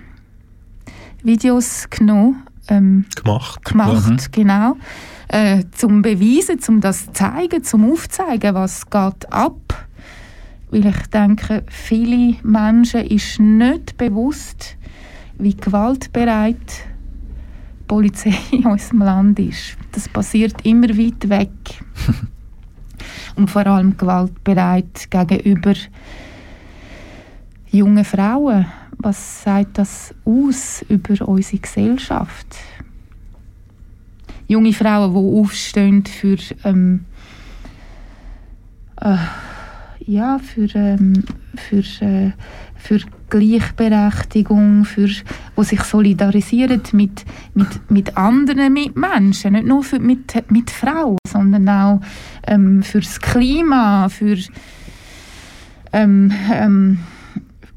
[1.24, 3.64] Videos genommen, ähm, Gemacht.
[3.64, 4.76] gemacht, genau,
[5.30, 9.88] äh, zum beweisen, zum das zeigen, zum aufzeigen, was geht ab.
[10.70, 14.76] Weil ich denke, viele Menschen ist nicht bewusst,
[15.38, 19.78] wie gewaltbereit die Polizei in unserem Land ist.
[19.93, 21.51] Das passiert immer weit weg.
[23.36, 25.74] Und vor allem gewaltbereit gegenüber
[27.72, 28.66] jungen Frauen.
[28.99, 32.56] Was sagt das aus über unsere Gesellschaft?
[34.47, 37.06] Junge Frauen, die aufstehen für, ähm,
[39.01, 39.18] äh,
[40.06, 41.24] ja, für, ähm,
[41.56, 42.32] für, äh,
[42.76, 42.99] für
[43.30, 45.10] Gleichberechtigung, für,
[45.56, 51.70] wo sich solidarisieren mit, mit, mit anderen Mitmenschen, nicht nur für, mit, mit Frauen, sondern
[51.70, 52.01] auch
[52.48, 54.38] ähm, fürs Klima, für
[55.91, 57.00] ähm, ähm,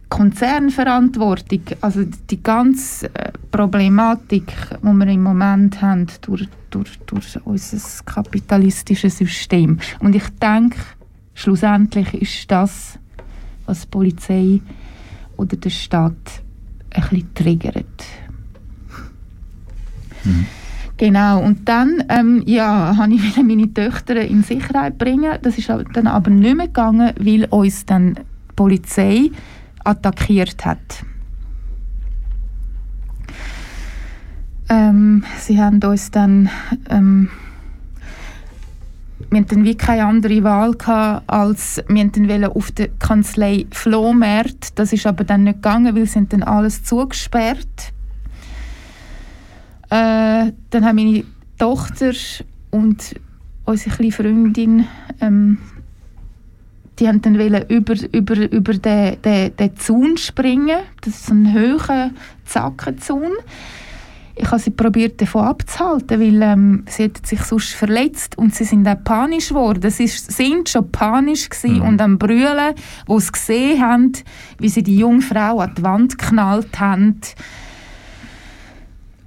[0.09, 4.53] Konzernverantwortung, also die ganze äh, Problematik,
[4.83, 9.79] die wir im Moment haben durch, durch, durch unser kapitalistisches System.
[9.99, 10.79] Und ich denke,
[11.35, 12.99] schlussendlich ist das,
[13.67, 14.61] was die Polizei
[15.37, 16.43] oder der Staat
[16.91, 18.05] ein bisschen triggert.
[20.99, 25.39] Genau, und dann ähm, ja, habe ich wieder meine Töchter in Sicherheit bringen.
[25.43, 28.23] Das ist aber- dann aber nicht mehr gegangen, weil uns dann die
[28.55, 29.31] Polizei
[29.85, 30.79] attackiert hat.
[34.69, 36.49] Ähm, sie haben uns dann
[36.91, 37.29] ähm,
[39.31, 44.79] wir hatten dann wie keine andere Wahl gehabt, als wir dann auf der Kanzlei Flohmarkt.
[44.79, 47.93] Das ist aber dann nicht gegangen, weil sie haben dann alles zugesperrt.
[49.91, 51.25] Äh, dann haben meine
[51.59, 52.13] Tochter
[52.71, 53.15] und
[53.65, 54.87] unsere kleine Freundin
[55.21, 55.59] ähm,
[56.99, 60.79] die haben dann wollen über, über, über den, den, den Zaun springen.
[61.03, 62.11] Das ist so ein hoher
[62.45, 63.33] Zackenzaun.
[64.39, 68.65] Ich habe sie probiert davon abzuhalten, weil ähm, sie hätten sich sonst verletzt und sie
[68.65, 69.91] sind auch panisch geworden.
[69.91, 72.75] Sie sind schon panisch gewesen und am Brüllen,
[73.07, 74.13] wo sie gesehen haben,
[74.59, 77.21] wie sie die junge Frau an die Wand geknallt haben.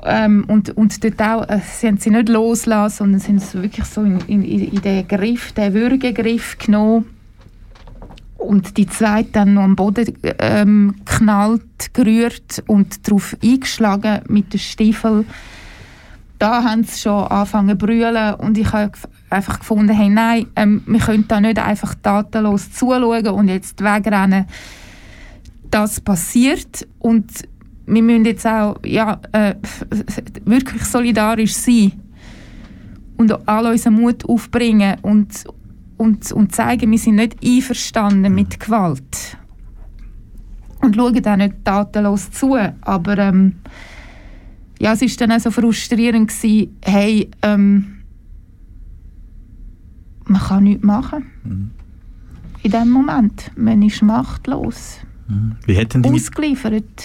[0.04, 4.02] Ähm, und, und dort auch, äh, sie haben sie nicht losgelassen, sondern sie wirklich so
[4.02, 7.06] in, in, in den Griff, den Würgegriff genommen
[8.38, 14.60] und die zweite dann noch am Boden ähm, knallt, gerührt und darauf eingeschlagen mit den
[14.60, 15.26] Stiefeln.
[16.40, 18.94] Da haben sie schon angefangen zu brüllen und ich habe
[19.30, 24.46] einfach gefunden, hey, nein, ähm, wir können da nicht einfach tatenlos zuschauen und jetzt wegrennen.
[25.70, 27.44] Das passiert und
[27.90, 29.56] wir müssen jetzt auch ja, äh,
[30.46, 31.94] wirklich solidarisch sein
[33.18, 35.44] und all unseren Mut aufbringen und,
[35.98, 39.38] und, und zeigen, wir sind nicht einverstanden mit Gewalt.
[40.82, 42.56] Und schauen auch nicht tatenlos zu.
[42.82, 43.56] Aber ähm,
[44.80, 47.98] ja, es war dann auch so frustrierend, gewesen, hey, ähm,
[50.26, 51.72] man kann nichts machen.
[52.64, 53.52] In dem Moment.
[53.58, 55.00] Man ist machtlos.
[55.66, 56.16] Wie hat denn deine.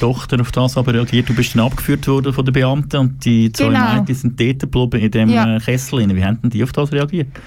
[0.01, 1.29] Tochter auf das aber reagiert?
[1.29, 3.95] Du bist dann abgeführt worden von den Beamten und die zwei Genau.
[4.01, 5.57] Mädchen sind dort geblieben in dem Ja.
[5.57, 5.99] äh, Kessel.
[6.01, 6.15] rein.
[6.17, 7.29] Wie haben denn die auf das reagiert?
[7.29, 7.41] Wie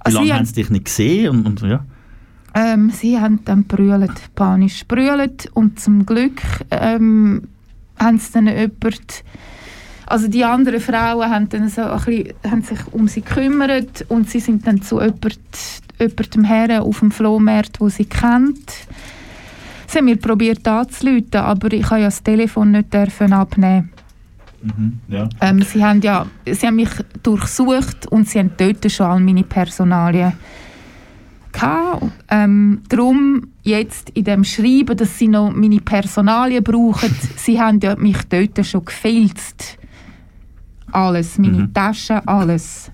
[0.00, 1.28] Also lange haben- sie dich nicht gesehen?
[1.30, 1.84] Und, und, ja.
[2.54, 7.42] Ähm, sie haben dann brüllt, panisch brüllt und zum Glück ähm,
[7.98, 9.24] haben sie dann jemand,
[10.06, 14.28] also die anderen Frauen haben, dann so ein bisschen, haben sich um sie gekümmert und
[14.30, 15.38] sie sind dann zu jemand,
[16.00, 18.72] jemandem her auf dem Flohmarkt, wo sie kennt.
[19.90, 23.90] Sie haben mir probiert anzurufen, aber ich habe ja das Telefon nicht dürfen abnehmen.
[24.62, 25.00] Mhm.
[25.08, 25.28] ja.
[25.40, 26.90] Ähm, sie, haben ja, sie haben mich
[27.24, 30.34] durchsucht und sie haben dort schon all meine Personalien
[31.50, 32.04] gehabt.
[32.30, 37.96] Ähm, darum jetzt in dem Schreiben, dass sie noch meine Personalien brauchen, sie haben ja
[37.96, 39.76] mich dort schon gefilzt.
[40.92, 41.74] Alles, meine Mhm.
[41.74, 42.92] Taschen, alles.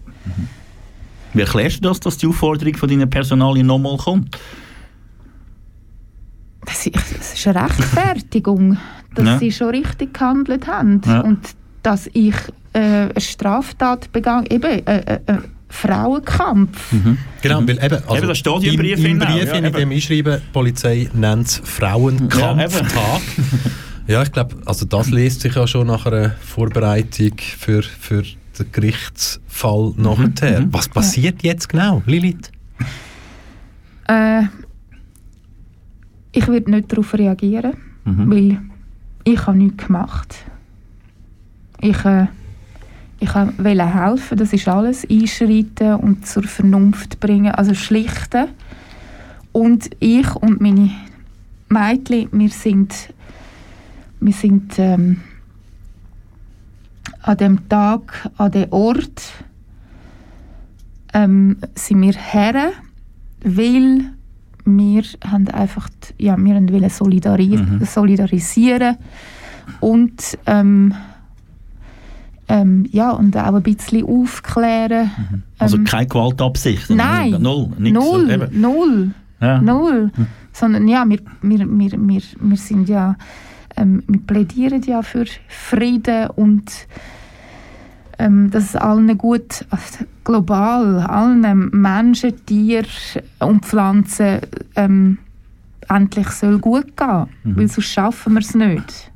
[1.35, 4.39] Wie erklärst du das, dass die Aufforderung von deinen Personalien nochmal kommt?
[6.67, 8.77] Das ist, das ist eine Rechtfertigung,
[9.15, 9.39] dass Ja.
[9.39, 11.21] sie schon richtig gehandelt haben Ja.
[11.21, 11.41] und
[11.83, 12.35] dass ich
[12.75, 15.39] äh, eine Straftat begangen eben äh, äh, äh,
[15.69, 16.79] Frauenkampf.
[17.43, 19.73] Genau, weil eben, also Eben, das steht ja im Brief im, im Brief ja, in
[19.73, 23.21] dem Einschreiben, die Polizei nennt es Frauenkampftag.
[24.07, 28.71] Ja, ich glaube, also das liest sich ja schon nach einer Vorbereitung für, für den
[28.73, 30.61] Gerichtsfall nachher.
[30.61, 30.73] mhm.
[30.73, 32.51] Was passiert jetzt genau, Lilith?
[34.09, 34.43] Äh,
[36.37, 37.73] ich werde nicht darauf reagieren,
[38.05, 38.31] Mhm.
[38.31, 38.61] weil
[39.25, 40.37] ich habe nichts gemacht.
[41.81, 42.27] Ich, äh,
[43.19, 45.09] ich wollte helfen, das ist alles.
[45.11, 48.49] Einschreiten und zur Vernunft bringen, also schlichten.
[49.53, 50.91] Und ich und meine
[51.71, 52.95] Mädchen, wir sind,
[54.21, 55.21] wir sind ähm,
[57.23, 59.23] an dem Tag, an dem Ort,
[61.15, 62.73] ähm, sind wir her,
[63.43, 64.13] weil
[64.67, 65.89] wir haben einfach,
[66.19, 67.85] ja, wir wollen solidari Mhm.
[67.85, 68.97] solidarisieren
[69.81, 70.93] und ähm,
[72.49, 75.11] ähm, ja, und auch ein bisschen aufklären.
[75.59, 76.91] Also Ähm, keine Gewaltabsicht?
[76.91, 77.71] Nein, Null?
[77.79, 78.61] Nichts, null, eben.
[78.61, 79.11] null,
[79.41, 79.61] Ja.
[79.61, 80.11] null.
[80.53, 83.17] Sondern ja, wir, wir, wir, wir, wir sind ja,
[83.77, 86.71] ähm, wir plädieren ja für Frieden und
[88.51, 89.65] dass es allen gut,
[90.25, 92.87] global, allen Menschen, Tieren
[93.41, 94.41] und Pflanzen
[94.75, 95.19] ähm,
[95.89, 97.27] endlich soll gut gehen.
[97.45, 97.57] Mhm.
[97.57, 99.11] Weil sonst schaffen wir es nicht.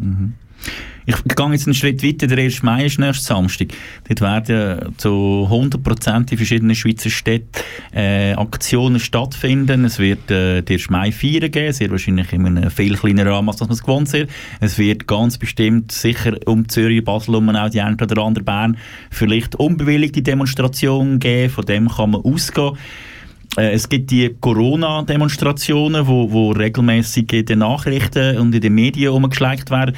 [1.07, 2.27] Ich gehe jetzt einen Schritt weiter.
[2.29, 2.63] Der 1.
[2.63, 3.69] Mai ist nächsten Samstag.
[4.07, 7.49] Dort werden zu 100% in verschiedenen Schweizer Städten
[7.93, 9.85] äh, Aktionen stattfinden.
[9.87, 10.91] Es wird äh, den 1.
[10.91, 14.31] Mai feiern geben, sehr wahrscheinlich in einem viel kleineren Rahmen, als man es gewohnt ist.
[14.61, 18.77] Es wird ganz bestimmt sicher um Zürich, Basel um auch die eine oder andere Bern
[19.11, 21.51] vielleicht unbewilligte Demonstrationen geben.
[21.51, 22.77] Von dem kann man ausgehen.
[23.57, 29.13] Äh, Es gibt die Corona-Demonstrationen, wo, wo regelmäßig in den Nachrichten und in den Medien
[29.13, 29.97] umgeschleicht werden.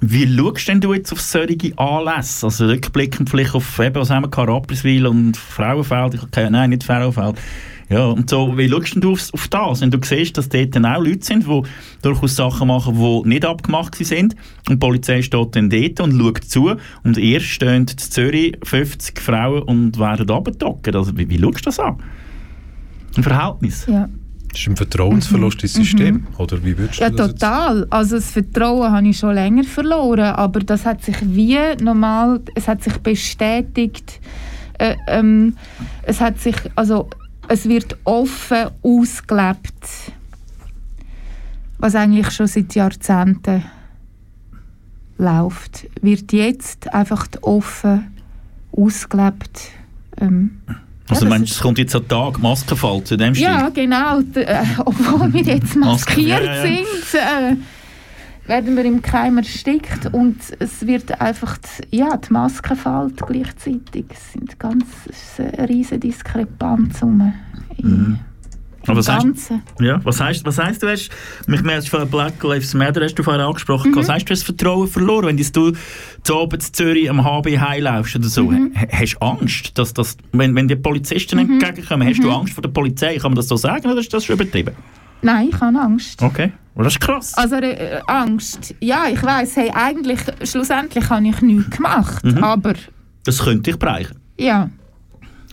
[0.00, 2.46] Wie schaust du jetzt auf solche Anlässe?
[2.46, 6.14] Also rückblickend vielleicht auf, eben, was haben wir, Rapperswil und Frauenfeld?
[6.14, 7.36] Ich, okay, nein, nicht Frauenfeld.
[7.90, 9.80] Ja, und so, wie schaust du auf, auf das?
[9.80, 11.62] Wenn du siehst, dass dort dann auch Leute sind, die
[12.02, 14.36] durchaus Sachen machen, die nicht abgemacht sind
[14.68, 19.20] und die Polizei steht dann dort und schaut zu und erst stehen in Zürich 50
[19.20, 20.94] Frauen und werden abgedockt.
[20.94, 21.96] Also wie, wie schaust du das an?
[23.16, 23.86] Ein Verhältnis.
[23.86, 24.08] Ja.
[24.52, 27.86] Das ist ein Vertrauensverlust ins System, oder wie würdest du Ja, das jetzt- total.
[27.90, 32.66] Also das Vertrauen habe ich schon länger verloren, aber das hat sich wie normal, es
[32.66, 34.20] hat sich bestätigt,
[34.78, 35.56] äh, ähm,
[36.02, 37.08] es hat sich, also
[37.46, 40.12] es wird offen ausgelebt,
[41.78, 43.62] was eigentlich schon seit Jahrzehnten
[45.16, 48.06] läuft, wird jetzt einfach offen
[48.72, 49.70] ausgelebt.
[50.18, 50.60] Ähm,
[51.10, 53.46] Also ja, meinst, es kommt jetzt ein Tag Maskenfall zu dem Stil?
[53.46, 54.20] ja, genau.
[54.34, 56.62] Äh, obwohl wir jetzt maskiert ja, ja.
[56.62, 57.56] sind, äh,
[58.48, 64.06] werden wir im Keim erstickt und es wird einfach, die, ja, die Maske fällt gleichzeitig.
[64.10, 67.02] Es sind ganz es ist eine riesige Diskrepanz.
[67.02, 68.18] Mhm.
[68.86, 69.26] Aber was heißt,
[69.80, 71.10] ja, was heißt, was heißt du hast,
[71.46, 73.96] mich mehr von Black Lives Matter hast du vorher angesprochen, Mhm.
[73.96, 75.42] was heißt du hast das Vertrauen verloren, wenn du
[76.22, 78.72] zu oben zu Zürich am HB heimlaufst oder so, Mhm.
[78.92, 82.22] Hast du Angst, dass das, wenn, wenn die Polizisten entgegenkommen, hast Mhm.
[82.22, 84.74] du Angst vor der Polizei, kann man das so sagen oder ist das schon übertrieben?
[85.22, 86.22] Nein, ich habe Angst.
[86.22, 87.34] Okay, oh, das ist krass.
[87.34, 88.74] Also äh, Angst.
[88.80, 92.42] Ja, ich weiß, hey, eigentlich, schlussendlich habe ich nichts gemacht, Mhm.
[92.42, 92.72] aber
[93.24, 94.16] Das könnte dich bereichen.
[94.38, 94.70] ja.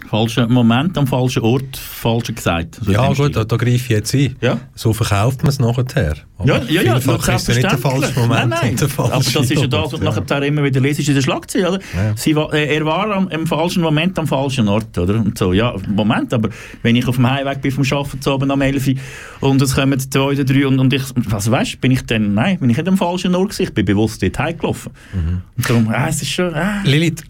[0.10, 2.80] Falscher Moment am falschen Ort, falsch gesagt.
[2.82, 4.36] So Ja gut, da, da greife ich jetzt ein.
[4.42, 4.60] Ja.
[4.76, 6.16] So verkauft man es nachher.
[6.38, 8.72] Aber Ja, ja, ja, vielfach ist ja nicht der falsche Moment Nein, nein.
[8.72, 11.16] und der falsche Aber das ist ja das, was du nachher immer wieder lesest in
[11.16, 11.80] der Schlagzeile, oder?
[11.96, 12.14] Ja.
[12.16, 15.16] Sie äh, er war am, im falschen Moment am falschen Ort, oder?
[15.16, 16.50] Und so, ja, Moment, aber
[16.84, 19.76] wenn ich auf dem Heimweg bin vom Arbeiten zu oben am 11 Uhr und es
[19.76, 22.78] kommen zwei oder drei und, und ich, was weißt bin ich dann, nein, bin ich
[22.78, 24.92] nicht am falschen Ort gewesen, ich bin bewusst dort heimgelaufen.
[25.14, 25.42] Mhm.
[25.58, 26.82] Und darum, ah, es ist schon, ah.
[26.84, 27.24] Lilith,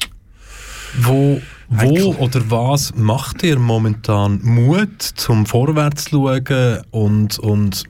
[1.01, 7.83] wo, wo oder was macht dir momentan Mut, zum Vorwärts zu schauen und, und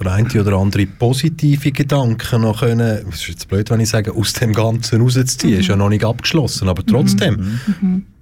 [0.00, 4.12] der eine oder andere positive Gedanken noch können, es ist jetzt blöd, wenn ich sage,
[4.14, 7.58] aus dem Ganzen rauszuziehen, ist ja noch nicht abgeschlossen, aber trotzdem,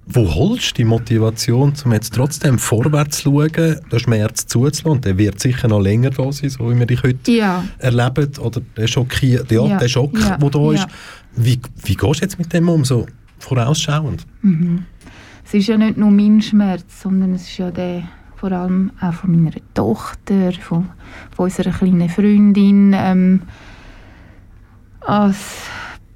[0.07, 5.01] wo holst du die Motivation, um jetzt trotzdem vorwärts zu schauen, den Schmerz zuzulassen?
[5.01, 7.63] Der wird sicher noch länger da sein, so wie wir dich heute Ja.
[7.77, 10.79] erleben, oder der, Schockier, ja, Ja, der Schock, ja, der da ist.
[10.79, 10.87] ja.
[11.35, 13.05] Wie, wie gehst du jetzt mit dem um, so
[13.39, 14.25] vorausschauend?
[14.41, 14.85] Mhm.
[15.45, 18.03] Es ist ja nicht nur mein Schmerz, sondern es ist ja der
[18.35, 20.89] vor allem auch von meiner Tochter, von,
[21.35, 22.93] von unserer kleinen Freundin.
[22.95, 23.41] Ähm,
[25.01, 25.37] als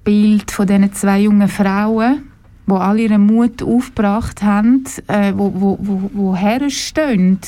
[0.04, 2.24] Bild von diesen zwei jungen Frauen,
[2.68, 7.40] die alle ihren Mut aufgebracht haben, äh, wo, wo, wo, wo herstehen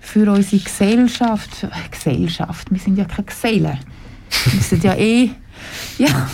[0.00, 1.66] für unsere Gesellschaft.
[1.90, 3.78] Gesellschaft, wir sind ja keine Gesellen.
[4.44, 5.30] Wir sind ja eh...
[5.98, 6.08] Ja,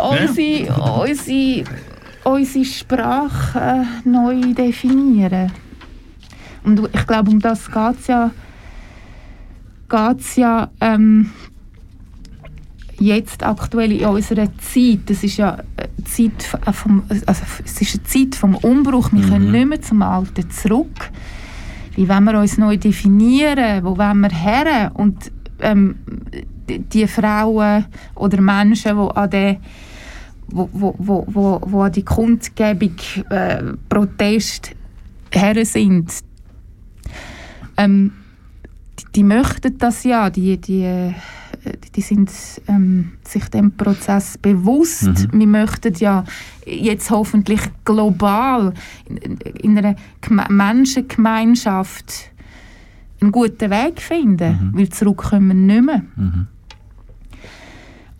[0.00, 0.72] unsere,
[1.02, 1.64] unsere,
[2.24, 3.58] unsere Sprache
[4.04, 5.52] äh, neu definieren.
[6.64, 8.30] Und ich glaube, um das geht es ja,
[9.88, 11.30] geht's ja ähm,
[12.98, 15.00] jetzt aktuell in unserer Zeit.
[15.06, 19.10] Das ist ja eine Zeit f- äh, vom, also es ist eine Zeit vom Umbruch.
[19.12, 21.10] Wir können nicht mehr zum Alten zurück.
[21.96, 23.82] Wie wollen wir uns neu definieren?
[23.84, 24.90] Wo wollen wir her?
[24.94, 25.96] Und ähm,
[26.68, 29.56] die, Frauen oder Menschen, die an der
[30.52, 32.96] wo, wo, wo, wo, wo an die Kundgebung
[33.30, 34.74] äh, Protest
[35.32, 36.12] her sind,
[37.76, 38.12] ähm,
[38.98, 41.12] die, die möchten das ja, die, die, äh,
[41.94, 42.30] die sind
[42.68, 45.28] ähm, sich dem Prozess bewusst.
[45.32, 46.24] Wir möchten ja
[46.66, 48.72] jetzt hoffentlich global
[49.06, 52.29] in, in einer Geme Menschengemeinschaft
[53.20, 56.02] einen guten Weg finden, weil zurück können wir nicht mehr.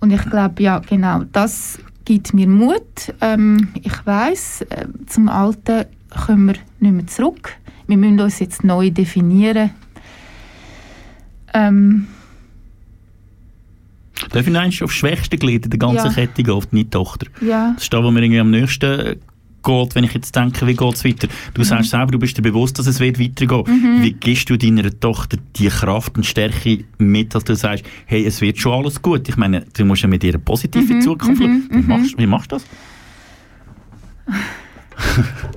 [0.00, 3.14] Und ich glaube, ja, genau, das gibt mir Mut.
[3.20, 5.84] Ähm, ich weiß, äh, zum Alten
[6.26, 7.56] kommen wir nicht mehr zurück.
[7.86, 9.70] Wir müssen uns jetzt neu definieren.
[11.52, 12.06] Ähm,
[14.32, 16.12] Darf ich aufs schwächste Glied in der ganzen Ja.
[16.12, 17.26] Kette gehen, auf deine Tochter?
[17.40, 19.16] ja, Das ist da, wo mir irgendwie am nächsten
[19.62, 21.28] geht, wenn ich jetzt denke, wie geht es weiter.
[21.54, 24.02] Du sagst selber, du bist dir bewusst, dass es wird weitergehen.
[24.02, 28.40] Wie gibst du deiner Tochter die Kraft und Stärke mit, dass du sagst, hey, es
[28.40, 29.28] wird schon alles gut.
[29.28, 31.68] Ich meine, du musst ja mit ihr eine positive Zukunft schauen.
[31.70, 32.64] Wie, machst, wie machst du das?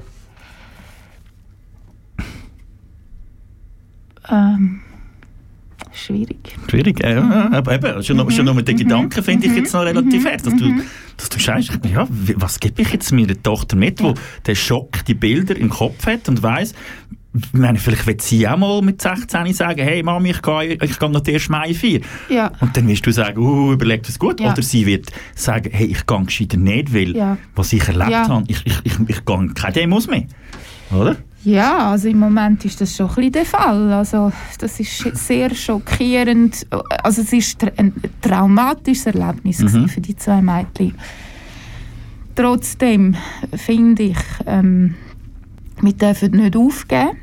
[4.30, 4.83] ähm,
[5.94, 6.56] schwierig.
[6.70, 9.82] Schwierig, äh, aber eben, schon, nur- schon nur mit den Gedanken finde ich jetzt noch
[9.84, 10.74] relativ hart, dass du,
[11.18, 14.14] dass du sagst, ja, was gebe ich jetzt meiner Tochter mit, wo
[14.46, 16.74] der Schock die Bilder im Kopf hat und weiss,
[17.36, 21.00] ich meine, vielleicht wird sie auch mal mit 16 sagen, hey Mami, ich gehe, ich
[21.00, 22.04] gehe noch erste Mai feiern.
[22.30, 24.40] Ja, Und dann wirst du sagen, uh, überleg das gut.
[24.40, 24.52] Ja.
[24.52, 27.38] Oder sie wird sagen, hey, ich gehe gescheiter nicht, weil Ja.
[27.56, 28.28] was ich erlebt Ja.
[28.28, 30.26] habe, ich, ich, ich, ich gehe keine Demos mehr.
[30.94, 31.18] Oder?
[31.44, 33.92] ja, also im Moment ist das schon ein bisschen der Fall.
[33.94, 36.66] Also das ist sehr schockierend.
[37.04, 40.96] Also es ist ein traumatisches Erlebnis gewesen für die zwei Mädchen.
[42.36, 43.16] Trotzdem
[43.54, 44.96] finde ich, ähm,
[45.82, 47.18] Wir dürfen nicht aufgeben.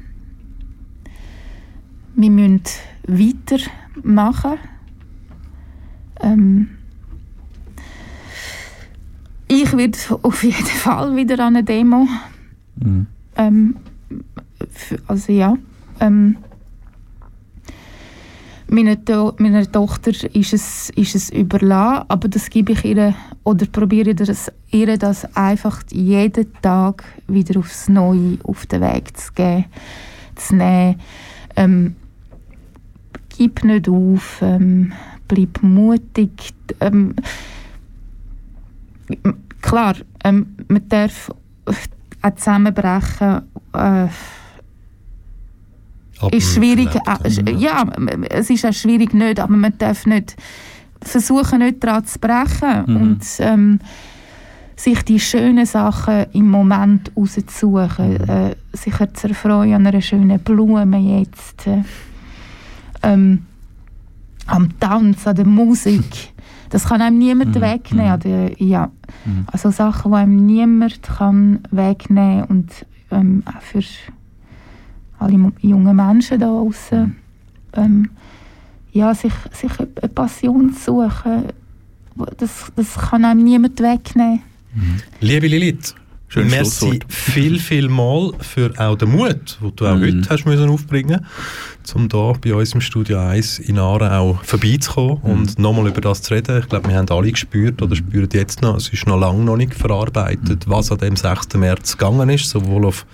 [2.15, 2.63] Wir müssen
[3.07, 4.59] weitermachen.
[6.21, 6.69] Ähm,
[9.49, 12.07] ich werde auf jeden Fall wieder an eine Demo.
[13.41, 13.77] Ähm,
[15.07, 15.57] also ja.
[15.99, 16.37] Ähm,
[18.69, 23.15] meiner, to meiner Tochter ist es, ist es überlassen, aber das gebe ich ihr
[23.45, 29.33] oder probiere das, ihr das einfach jeden Tag wieder aufs Neue auf den Weg zu
[29.33, 29.65] geben,
[30.37, 31.01] zu nehmen.
[31.57, 31.97] Ähm,
[33.31, 34.93] gib nicht auf, ähm,
[35.27, 36.53] bleib mutig.
[36.81, 37.15] Ähm,
[39.63, 41.33] klar, ähm, man darf
[42.23, 43.43] auch zusammenbrechen.
[43.75, 44.07] Äh,
[46.33, 46.89] ist schwierig.
[46.95, 50.37] Äh, ja, m- es ist auch schwierig nicht, aber man darf nicht
[51.03, 52.97] versuchen, nicht daran zu brechen Mhm.
[52.97, 53.79] und ähm,
[54.77, 58.29] sich die schönen Sachen im Moment rauszusuchen, Mhm.
[58.29, 61.83] äh, sich zu erfreuen an einer schönen Blume jetzt, äh,
[63.03, 63.47] ähm,
[64.47, 66.30] am Tanz, an der Musik.
[66.71, 67.61] Das kann einem niemand Mhm.
[67.61, 68.09] wegnehmen.
[68.09, 68.15] Mhm.
[68.15, 68.91] Oder, ja.
[69.25, 69.47] Mhm.
[69.53, 73.83] Also Sachen, die einem niemand kann wegnehmen und ähm, auch für
[75.19, 77.17] alle jungen Menschen da draußen
[77.75, 78.11] ähm,
[78.93, 81.45] ja, sich, sich eine eine Passion zu suchen,
[82.39, 84.41] das, das kann einem niemand wegnehmen.
[85.21, 85.95] Liebe Lilith,
[86.33, 90.03] Schönes merci viel, viel mal für auch den Mut, den du auch Mhm.
[90.21, 91.27] heute hast müssen aufbringen
[91.95, 95.31] um hier bei uns im Studio 1 in Aaren auch vorbeizukommen Mhm.
[95.31, 96.61] und nochmal über das zu reden.
[96.61, 99.57] Ich glaube, wir haben alle gespürt oder spüren jetzt noch, es ist noch lange noch
[99.57, 100.71] nicht verarbeitet, Mhm.
[100.71, 101.59] was an dem 6.
[101.59, 103.07] März gegangen ist, sowohl auf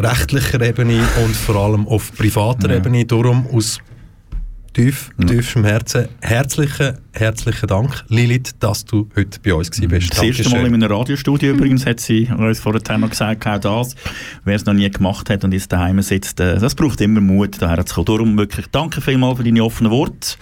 [0.00, 2.76] rechtlicher Ebene und vor allem auf privater Ja.
[2.78, 3.04] Ebene.
[3.04, 3.78] Darum aus
[4.74, 5.26] tief, Ja.
[5.26, 10.10] tiefstem Herzen herzlichen, herzlichen Dank, Lilith, dass du heute bei uns gewesen bist.
[10.12, 10.74] Das erste Mal Dankeschön.
[10.74, 13.94] in einem Radiostudio übrigens hat sie uns vorher noch gesagt, auch das,
[14.44, 17.62] wer es noch nie gemacht hat und jetzt daheim sitzt, äh, das braucht immer Mut,
[17.62, 18.04] daher zu kommen.
[18.06, 20.36] Darum wirklich danke vielmals für deine offenen Worte.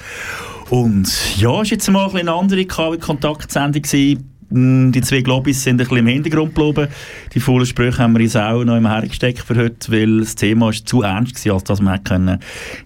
[0.71, 1.07] Und
[1.37, 4.32] ja, es war jetzt mal ein bisschen eine andere KW-Kontaktsendung gewesen.
[4.55, 6.89] Die zwei Globis sind ein bisschen im Hintergrund geblieben.
[7.35, 10.71] Die faulen Sprüche haben wir uns auch noch im hergesteckt für heute, weil das Thema
[10.71, 12.39] ist zu ernst war, als dass man können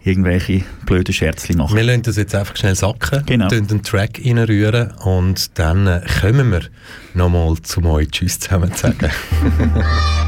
[0.05, 3.49] irgendwelche blöden Scherzchen machen Wir lassen das jetzt einfach schnell sacken, Genau.
[3.49, 6.63] den Track reinrühren und dann äh, kommen wir
[7.15, 9.11] nochmal zu euch Tschüss zusammen zu sagen.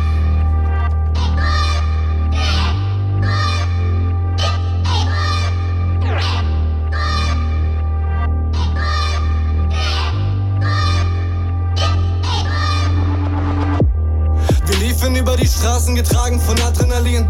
[15.89, 17.27] Straßen, getragen von Adrenalin.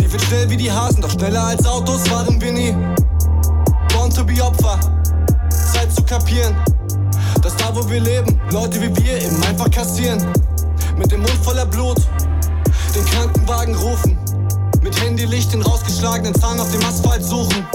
[0.00, 2.74] Liefen schnell wie die Hasen, doch schneller als Autos waren wir nie.
[3.92, 4.78] Born to be Opfer,
[5.72, 6.54] Zeit zu kapieren.
[7.42, 10.24] Dass da, wo wir leben, Leute wie wir eben einfach kassieren.
[10.96, 11.98] Mit dem Mund voller Blut,
[12.94, 14.18] den Krankenwagen rufen.
[14.82, 17.66] Mit Handylicht den rausgeschlagenen Zahn auf dem Asphalt suchen.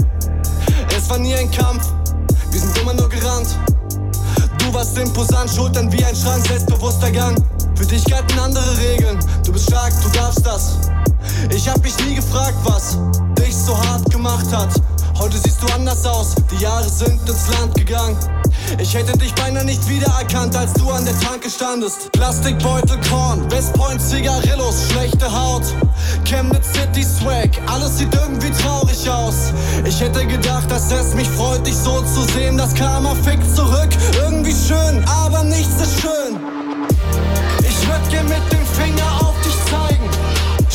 [0.95, 1.87] Es war nie ein Kampf,
[2.51, 3.57] wir sind immer nur gerannt.
[4.57, 7.37] Du warst imposant, Schultern wie ein Schrank, selbstbewusster Gang.
[7.83, 10.77] Für dich galten andere Regeln, du bist stark, du darfst das.
[11.53, 12.97] Ich hab mich nie gefragt, was
[13.37, 14.69] dich so hart gemacht hat.
[15.19, 18.15] Heute siehst du anders aus, die Jahre sind ins Land gegangen.
[18.79, 22.09] Ich hätte dich beinahe nicht wiedererkannt, als du an der Tanke standest.
[22.13, 25.63] Plastikbeutel, Korn, Westpoint, Zigarillos, schlechte Haut.
[26.23, 29.51] Chemnitz City Swag, alles sieht irgendwie traurig aus.
[29.83, 32.57] Ich hätte gedacht, dass es mich freut, dich so zu sehen.
[32.57, 33.89] Das Karma fickt zurück,
[34.21, 36.52] irgendwie schön, aber nichts ist schön.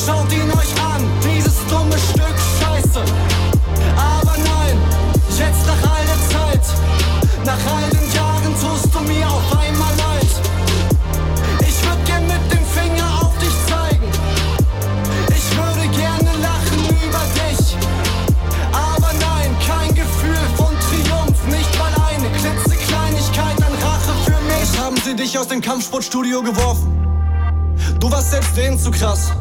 [0.08, 3.02] Schaut ihn euch an, dieses dumme Stück Scheiße.
[3.94, 4.78] Aber nein,
[5.36, 6.64] jetzt nach all der Zeit,
[7.44, 10.30] nach all den Jahren tust du mir auf einmal leid.
[11.60, 14.08] Ich würd gern mit dem Finger auf dich zeigen.
[15.28, 17.76] Ich würde gerne lachen über dich.
[18.72, 24.80] Aber nein, kein Gefühl von Triumph, nicht mal eine klitzekleinigkeit an Rache für mich.
[24.80, 26.94] Haben sie dich aus dem Kampfsportstudio geworfen?
[28.00, 29.32] Du warst selbst denen zu krass.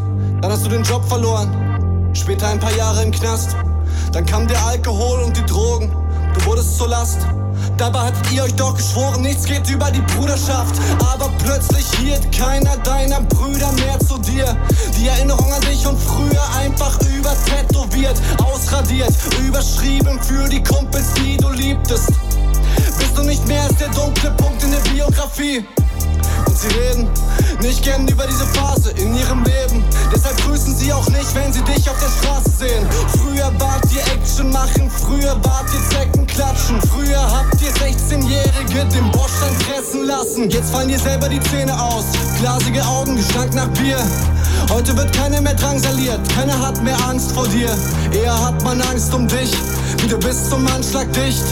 [0.41, 2.11] Dann hast du den Job verloren.
[2.13, 3.55] Später ein paar Jahre im Knast.
[4.11, 5.91] Dann kam der Alkohol und die Drogen.
[6.35, 7.19] Du wurdest zur Last.
[7.77, 10.75] Dabei hattet ihr euch doch geschworen, nichts geht über die Bruderschaft.
[10.99, 14.55] Aber plötzlich hielt keiner deiner Brüder mehr zu dir.
[14.97, 19.13] Die Erinnerung an dich und früher einfach übertätowiert, ausradiert,
[19.45, 22.11] überschrieben für die Kumpels, die du liebtest.
[22.99, 25.65] Bist du nicht mehr als der dunkle Punkt in der Biografie?
[26.45, 27.09] Und sie reden
[27.61, 29.83] nicht gern über diese Phase in ihrem Leben.
[30.13, 32.87] Deshalb grüßen sie auch nicht, wenn sie dich auf der Straße sehen.
[33.21, 36.79] Früher wart ihr Action machen, früher wart ihr Zecken klatschen.
[36.89, 40.49] Früher habt ihr 16-Jährige den Bordstein fressen lassen.
[40.49, 42.05] Jetzt fallen dir selber die Zähne aus.
[42.39, 43.97] Glasige Augen, Gestank nach Bier.
[44.69, 47.69] Heute wird keiner mehr drangsaliert, keiner hat mehr Angst vor dir.
[48.11, 49.51] Eher hat man Angst um dich,
[49.97, 51.43] wie du bist zum Anschlag dicht.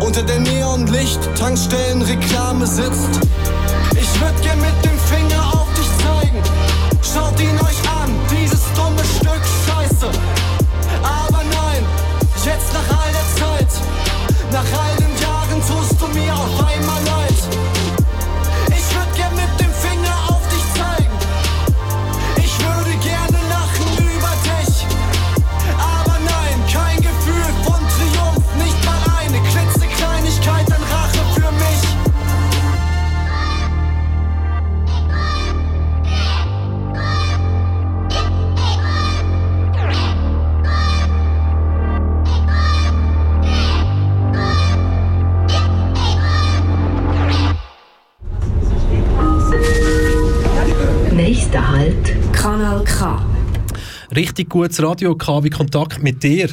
[0.00, 3.20] Unter der Neonlicht, Tankstellen, Reklame sitzt.
[3.92, 6.42] Ich würd gern mit dem Finger auf dich zeigen.
[7.02, 10.10] Schaut ihn euch an, dieses dumme Stück Scheiße.
[11.02, 11.84] Aber nein,
[12.44, 13.68] jetzt nach all der Zeit,
[14.52, 17.79] nach all den Jahren tust du mir auf einmal leid.
[54.20, 56.50] Richtig gutes Radio, KW Kontakt mit dir.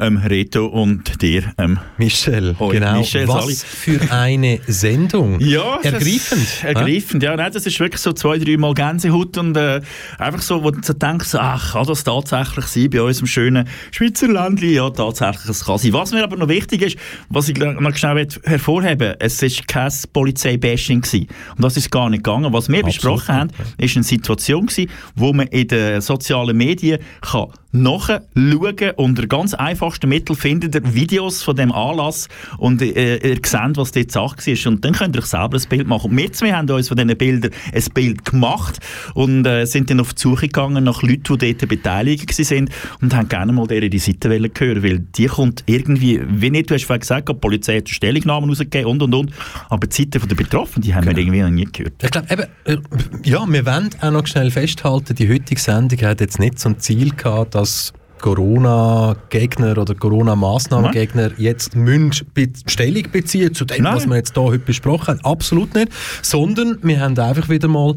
[0.00, 2.98] Ähm, Reto und dir, ähm, Michel, Hoi, genau.
[2.98, 3.54] Michel, Was Sali.
[3.54, 5.38] für eine Sendung.
[5.50, 6.42] Ja, Ergreifend.
[6.42, 7.36] Das, ergreifend, ja.
[7.36, 9.80] Nein, das ist wirklich so zwei, dreimal Gänsehaut und äh,
[10.18, 14.28] einfach so, wo du so denkst, ach, kann das tatsächlich sein bei unserem schönen Schweizer
[14.28, 14.74] Ländli?
[14.74, 15.92] Ja, tatsächlich, es kann sein.
[15.92, 16.96] Was mir aber noch wichtig ist,
[17.28, 21.28] was ich noch schnell hervorheben es ist kein Polizeibashing gewesen.
[21.56, 22.52] Und das ist gar nicht gegangen.
[22.52, 27.00] Was wir Absolut besprochen haben, ist eine Situation gewesen, wo man in den sozialen Medien
[27.20, 32.28] kann nachschauen unter ganz einfachsten Mitteln findet ihr Videos von dem Anlass
[32.58, 34.72] und äh, ihr seht, was dort Sache war.
[34.72, 36.10] Und dann könnt ihr euch selber ein Bild machen.
[36.10, 38.80] Und wir zwei haben uns von diesen Bildern ein Bild gemacht
[39.14, 42.70] und äh, sind dann auf die Suche gegangen nach Leuten, die dort beteiligt waren
[43.00, 46.74] und haben gerne mal deren die Seite hören, weil die kommt irgendwie, wie nicht, du
[46.74, 49.32] hast vorhin gesagt, die Polizei hat Stellungnahmen rausgegeben und und und,
[49.68, 51.94] aber die Seite der Betroffenen, die haben wir irgendwie noch nie gehört.
[52.02, 52.76] Ich glaube, eben, äh,
[53.24, 57.10] ja, wir wollen auch noch schnell festhalten, die heutige Sendung hat jetzt nicht zum Ziel
[57.10, 63.96] gehabt, dass Corona-Gegner oder Corona-Massnahmengegner jetzt müssen be Stellung beziehen zu dem, Nein.
[63.96, 65.24] was wir jetzt hier heute besprochen haben.
[65.24, 65.90] Absolut nicht.
[66.22, 67.96] Sondern wir haben einfach wieder mal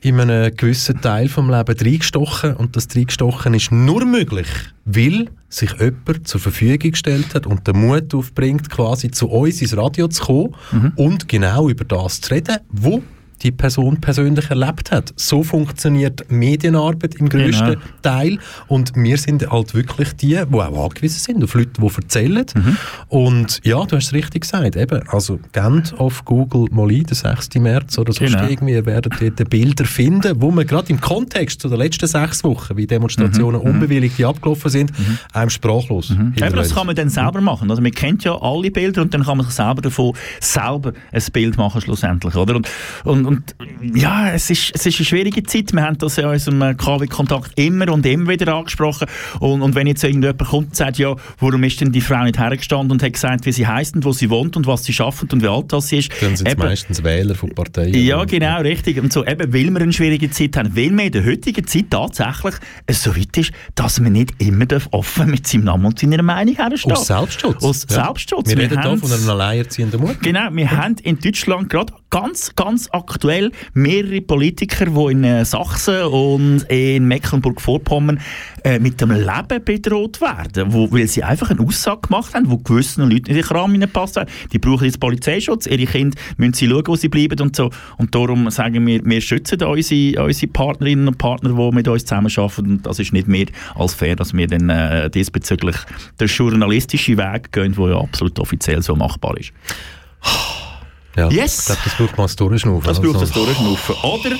[0.00, 4.48] in einem gewissen Teil vom Leben reingestochen und das reingestochen ist nur möglich,
[4.86, 9.76] weil sich jemand zur Verfügung gestellt hat und den Mut aufbringt, quasi zu uns ins
[9.76, 10.54] Radio zu kommen
[10.96, 13.02] und genau über das zu reden, wo
[13.42, 15.12] die Person persönlich erlebt hat.
[15.16, 17.80] So funktioniert Medienarbeit im grössten Genau.
[18.02, 18.38] Teil
[18.68, 22.46] und wir sind halt wirklich die, die auch angewiesen sind auf Leute, die erzählen.
[23.08, 27.14] Und ja, du hast es richtig gesagt, eben, also gebt auf Google mal ein, den
[27.14, 27.54] 6.
[27.56, 28.46] März oder so Genau.
[28.46, 32.44] irgendwie, ihr werdet dort Bilder finden, wo man gerade im Kontext zu den letzten sechs
[32.44, 34.92] Wochen, wie Demonstrationen unbewilligt abgelaufen sind,
[35.32, 37.70] einem sprachlos Eben, das kann man dann selber machen.
[37.70, 41.22] Also man kennt ja alle Bilder und dann kann man sich selber davon selber ein
[41.32, 42.56] Bild machen schlussendlich, oder?
[42.56, 43.54] Und, und, und
[43.94, 45.72] ja, es ist, es ist eine schwierige Zeit.
[45.72, 49.06] Wir haben das ja in unserem KW-Kontakt immer und immer wieder angesprochen.
[49.38, 52.40] Und, und wenn jetzt irgendjemand kommt und sagt, ja, warum ist denn die Frau nicht
[52.40, 55.32] hergestanden und hat gesagt, wie sie heisst und wo sie wohnt und was sie schafft
[55.32, 56.10] und wie alt das sie ist.
[56.20, 57.94] Dann sind es meistens Wähler von Parteien.
[57.94, 59.00] ja, genau, richtig.
[59.00, 61.86] Und so eben, weil wir eine schwierige Zeit haben, weil wir in der heutigen Zeit
[61.88, 62.54] tatsächlich
[62.86, 66.22] es so weit ist, dass man nicht immer darf offen mit seinem Namen und seiner
[66.24, 67.62] Meinung herstehen Aus Selbstschutz.
[67.62, 68.06] Aus Ja.
[68.06, 68.48] Selbstschutz.
[68.50, 70.18] Wir reden hier von einer alleinerziehenden Mutter.
[70.20, 72.88] Genau, wir haben in Deutschland gerade ganz, ganz
[73.20, 78.18] aktuell mehrere Politiker, die in äh, Sachsen und in Mecklenburg-Vorpommern
[78.64, 82.56] äh, mit dem Leben bedroht werden, wo, weil sie einfach eine Aussage gemacht haben, wo
[82.56, 84.30] gewissen Leuten in den Kram hineingepasst haben.
[84.54, 87.68] Die brauchen jetzt Polizeischutz, ihre Kinder müssen sie schauen, wo sie bleiben und so.
[87.98, 92.70] Und darum sagen wir, wir schützen unsere, unsere Partnerinnen und Partner, die mit uns zusammenarbeiten.
[92.70, 95.76] Und das ist nicht mehr als fair, dass wir dann äh, diesbezüglich
[96.18, 99.52] den journalistischen Weg gehen, der ja absolut offiziell so machbar ist.
[101.16, 101.60] Ja, Yes.
[101.60, 102.86] Ich glaube, das braucht mal ein Durchschnaufen.
[102.88, 103.94] Das Also braucht das Durchschnaufen.
[104.02, 104.30] Oder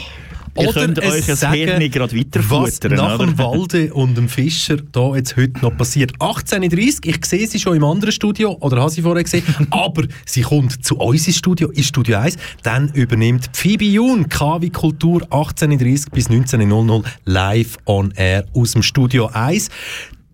[0.59, 2.93] ihr Oder könnt es euch sagen, Hirn gerade Was weiterfuttern.
[2.95, 3.27] nach oder?
[3.27, 6.13] dem Walde und dem Fischer da jetzt heute noch passiert.
[6.19, 10.43] 18.30 ich sehe sie schon im anderen Studio, oder habe sie vorher gesehen, aber sie
[10.43, 16.11] kommt zu uns ins Studio, ins Studio 1, dann übernimmt Phoebe Jun KW Kultur 18.30
[16.11, 19.69] bis 19.00 live on air aus dem Studio 1.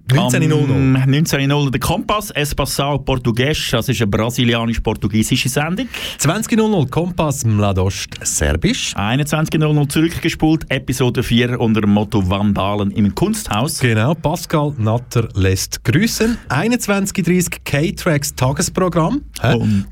[0.09, 5.89] 19.00 Am 19.00 der Kompass, Espaçao Português, das ist eine brasilianisch-portugiesische Sendung.
[6.21, 8.95] 20.00 Kompass Mladost Serbisch.
[8.95, 13.81] 21.00 zurückgespult, Episode 4 unter dem Motto Vandalen im Kunsthaus.
[13.81, 16.39] Genau, Pascal Natter lässt grüßen.
[16.51, 19.23] 21.30 K-Tracks Tagesprogramm.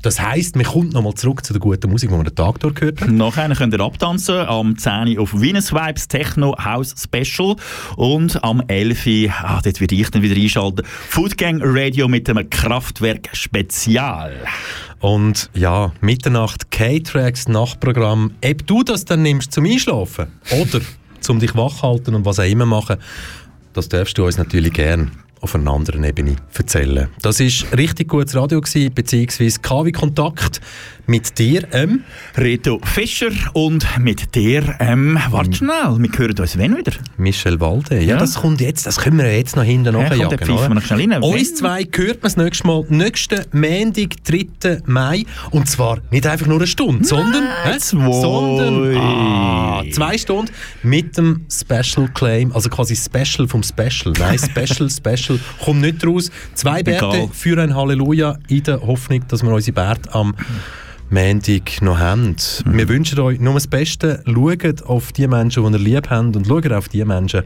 [0.01, 2.75] Das heisst, man kommt nochmal zurück zu der guten Musik, die man den Tag durch
[2.75, 3.09] gehört hat.
[3.11, 7.57] Nachher könnt ihr abtanzen, am 10 Uhr auf Venus Vibes Techno House Special
[7.97, 10.85] und am 11 Uhr, ah, dort werde ich gleich dann wieder einschalten.
[10.85, 14.33] Foodgang Radio mit einem Kraftwerk-Spezial.
[14.99, 18.31] Und ja, Mitternacht, K-Tracks, Nachtprogramm.
[18.43, 20.81] Ob du das dann nimmst zum Einschlafen oder
[21.19, 22.97] zum dich wach halten und was auch immer machen,
[23.73, 25.11] das darfst du uns natürlich gern
[25.45, 27.07] auf einer anderen Ebene erzählen.
[27.21, 30.59] Das ist richtig gutes Radio gewesen, beziehungsweise KW Kontakt
[31.07, 32.01] mit dir, ähm,
[32.35, 36.93] Reto Fischer und mit dir, ähm, warte schnell, wir hören uns wenn wieder?
[37.17, 37.99] Michel Walde.
[37.99, 38.17] Ja, Ja.
[38.17, 40.39] das kommt jetzt, das können wir jetzt noch hinten Ja, nachjagen.
[40.47, 41.21] wir noch schnell rein.
[41.21, 44.81] Uns zwei hört man das nächste Mal, nächsten Montag, 3.
[44.87, 45.25] Mai.
[45.51, 47.77] Und zwar nicht einfach nur eine Stunde, sondern, hä?
[47.77, 48.11] zwei.
[48.21, 50.51] sondern ah, zwei Stunden
[50.81, 54.11] mit dem Special Claim, also quasi Special vom Special.
[54.17, 56.31] Nein, Special, Special, kommt nicht raus.
[56.53, 60.35] Zwei Bärte für ein Halleluja in der Hoffnung, dass wir unsere Bärte am
[61.09, 62.35] Montag noch haben.
[62.65, 64.23] Wir wünschen euch nur das Beste.
[64.25, 67.43] Schaut auf die Menschen, die ihr lieb habt und schaut auf die Menschen,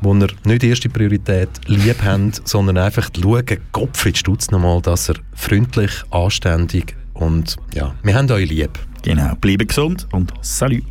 [0.00, 5.16] die ihr nicht erste Priorität lieb habt, sondern einfach schaut, Gottfried Stutz nochmal, dass er
[5.34, 8.78] freundlich, anständig und ja, wir haben euch lieb.
[9.02, 10.84] Genau, bleibe gesund und salut.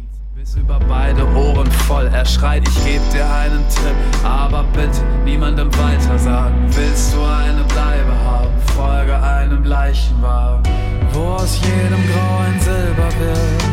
[0.50, 2.10] Bis über beide Ohren voll.
[2.12, 6.56] Er schreit, ich geb dir einen Tipp, aber bitte niemandem weiter sagen.
[6.72, 8.50] Willst du eine Bleibe haben?
[8.76, 10.64] Folge einem Leichenwagen,
[11.14, 13.64] wo aus jedem Grau ein Silber wird,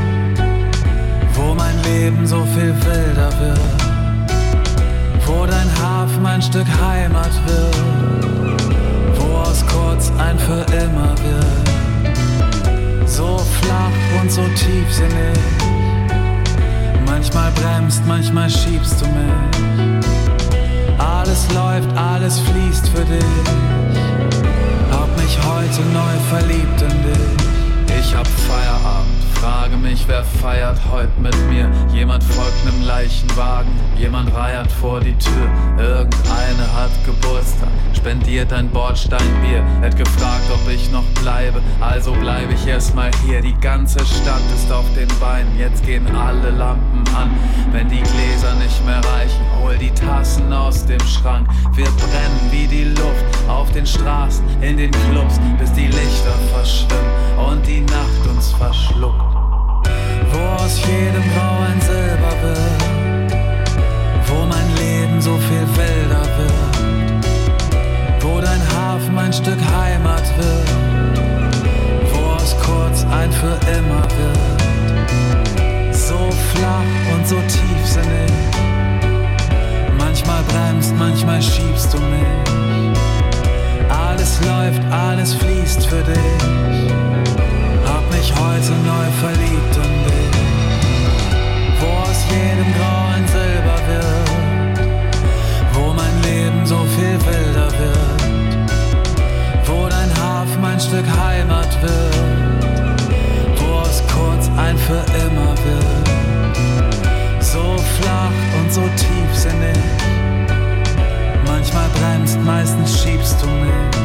[1.34, 3.60] wo mein Leben so viel wilder wird,
[5.24, 7.76] wo dein Hafen ein Stück Heimat wird,
[9.18, 13.08] wo aus kurz ein für immer wird.
[13.08, 15.85] So flach und so tiefsinnig.
[17.18, 20.04] Manchmal bremst, manchmal schiebst du mich.
[20.98, 23.24] Alles läuft, alles fließt für dich.
[24.90, 27.98] Hab mich heute neu verliebt in dich.
[27.98, 28.65] Ich hab Feierabend,
[29.46, 31.70] frage mich, wer feiert heute mit mir.
[31.94, 35.48] Jemand folgt nem Leichenwagen, jemand reiert vor die Tür.
[35.78, 39.62] Irgendeine hat Geburtstag, spendiert ein Bordsteinbier.
[39.82, 43.40] Hätt gefragt, ob ich noch bleibe, also bleibe ich erstmal hier.
[43.40, 47.30] Die ganze Stadt ist auf den Beinen, jetzt gehen alle Lampen an.
[47.70, 51.48] Wenn die Gläser nicht mehr reichen, hol die Tassen aus dem Schrank.
[51.72, 57.12] Wir brennen wie die Luft auf den Straßen, in den Clubs, bis die Lichter verschwimmen
[57.48, 59.35] und die Nacht uns verschluckt.
[60.32, 63.32] Wo aus jedem Grau ein Silber wird,
[64.26, 70.68] wo mein Leben so viel wilder wird, wo dein Hafen ein Stück Heimat wird,
[72.12, 74.56] wo aus kurz ein für immer wird.
[75.94, 78.32] So flach und so tiefsinnig,
[79.98, 82.56] manchmal bremst, manchmal schiebst du mich.
[83.88, 86.16] Alles läuft, alles fließt für dich.
[87.86, 90.15] Hab mich heute neu verliebt in dich.
[92.36, 94.76] Jedem Grau ein Silber wird.
[95.72, 98.20] Wo mein Leben so viel wilder wird.
[99.64, 102.16] Wo dein Hafen ein Stück Heimat wird.
[103.58, 106.06] Wo aus kurz ein für immer wird.
[107.40, 109.78] So flach und so tiefsinnig.
[111.46, 113.96] Manchmal bremst, meistens schiebst du mich.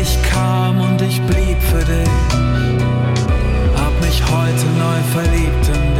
[0.00, 2.08] Ich kam und ich blieb für dich.
[3.76, 5.99] Hab mich heute neu verliebt